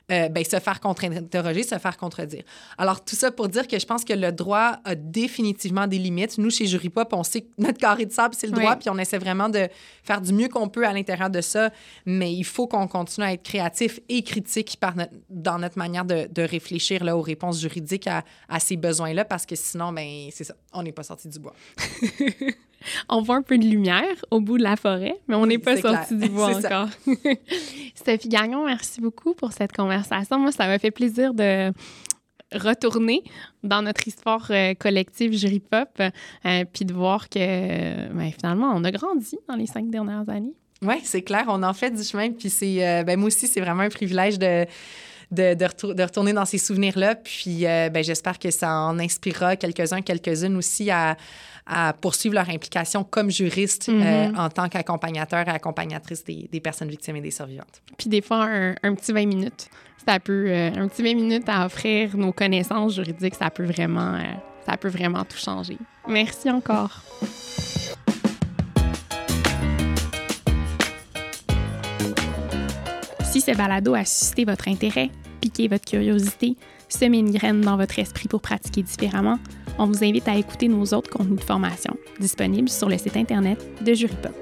[0.09, 2.43] euh, ben, se faire contre-interroger, se faire contredire.
[2.77, 6.37] Alors, tout ça pour dire que je pense que le droit a définitivement des limites.
[6.37, 8.89] Nous, chez Jury Pop, on sait que notre carré de sable, c'est le droit, puis
[8.89, 9.67] on essaie vraiment de
[10.03, 11.71] faire du mieux qu'on peut à l'intérieur de ça,
[12.05, 14.93] mais il faut qu'on continue à être créatif et critique par
[15.29, 19.45] dans notre manière de, de réfléchir là, aux réponses juridiques à, à ces besoins-là, parce
[19.45, 21.53] que sinon, ben, c'est ça, on n'est pas sorti du bois.
[23.09, 25.77] on voit un peu de lumière au bout de la forêt, mais on n'est pas
[25.77, 26.89] sorti du bois encore.
[28.05, 30.39] Sophie Gagnon, merci beaucoup pour cette conversation.
[30.39, 31.71] Moi, ça m'a fait plaisir de
[32.53, 33.23] retourner
[33.63, 37.39] dans notre histoire euh, collective Jury Pop, euh, puis de voir que
[38.13, 40.55] ben, finalement, on a grandi dans les cinq dernières années.
[40.81, 43.61] Oui, c'est clair, on en fait du chemin, puis c'est, euh, ben, moi aussi, c'est
[43.61, 44.65] vraiment un privilège de
[45.31, 47.15] de, de, retourner dans ces souvenirs-là.
[47.15, 51.17] Puis ben, j'espère que ça en inspirera quelques-uns, quelques-unes aussi à,
[51.67, 54.39] à poursuivre leur implication comme juriste euh, mhm.
[54.39, 57.81] en tant qu'accompagnateur et accompagnatrice des, des, personnes victimes et des survivantes.
[57.97, 59.69] Puis des fois, un, un petit 20 minutes,
[60.05, 64.15] ça peut, euh, un petit 20 minutes à offrir nos connaissances juridiques, ça peut vraiment,
[64.15, 64.23] euh,
[64.65, 65.77] ça peut vraiment tout changer.
[66.07, 67.01] Merci encore.
[73.47, 76.57] Ce balado a suscité votre intérêt, piqué votre curiosité,
[76.89, 79.39] semé une graine dans votre esprit pour pratiquer différemment,
[79.79, 83.65] on vous invite à écouter nos autres contenus de formation disponibles sur le site Internet
[83.81, 84.35] de JuryPop.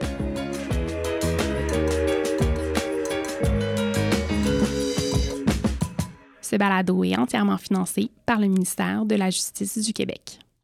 [6.41, 10.39] Ce balado est entièrement financé par le ministère de la Justice du Québec.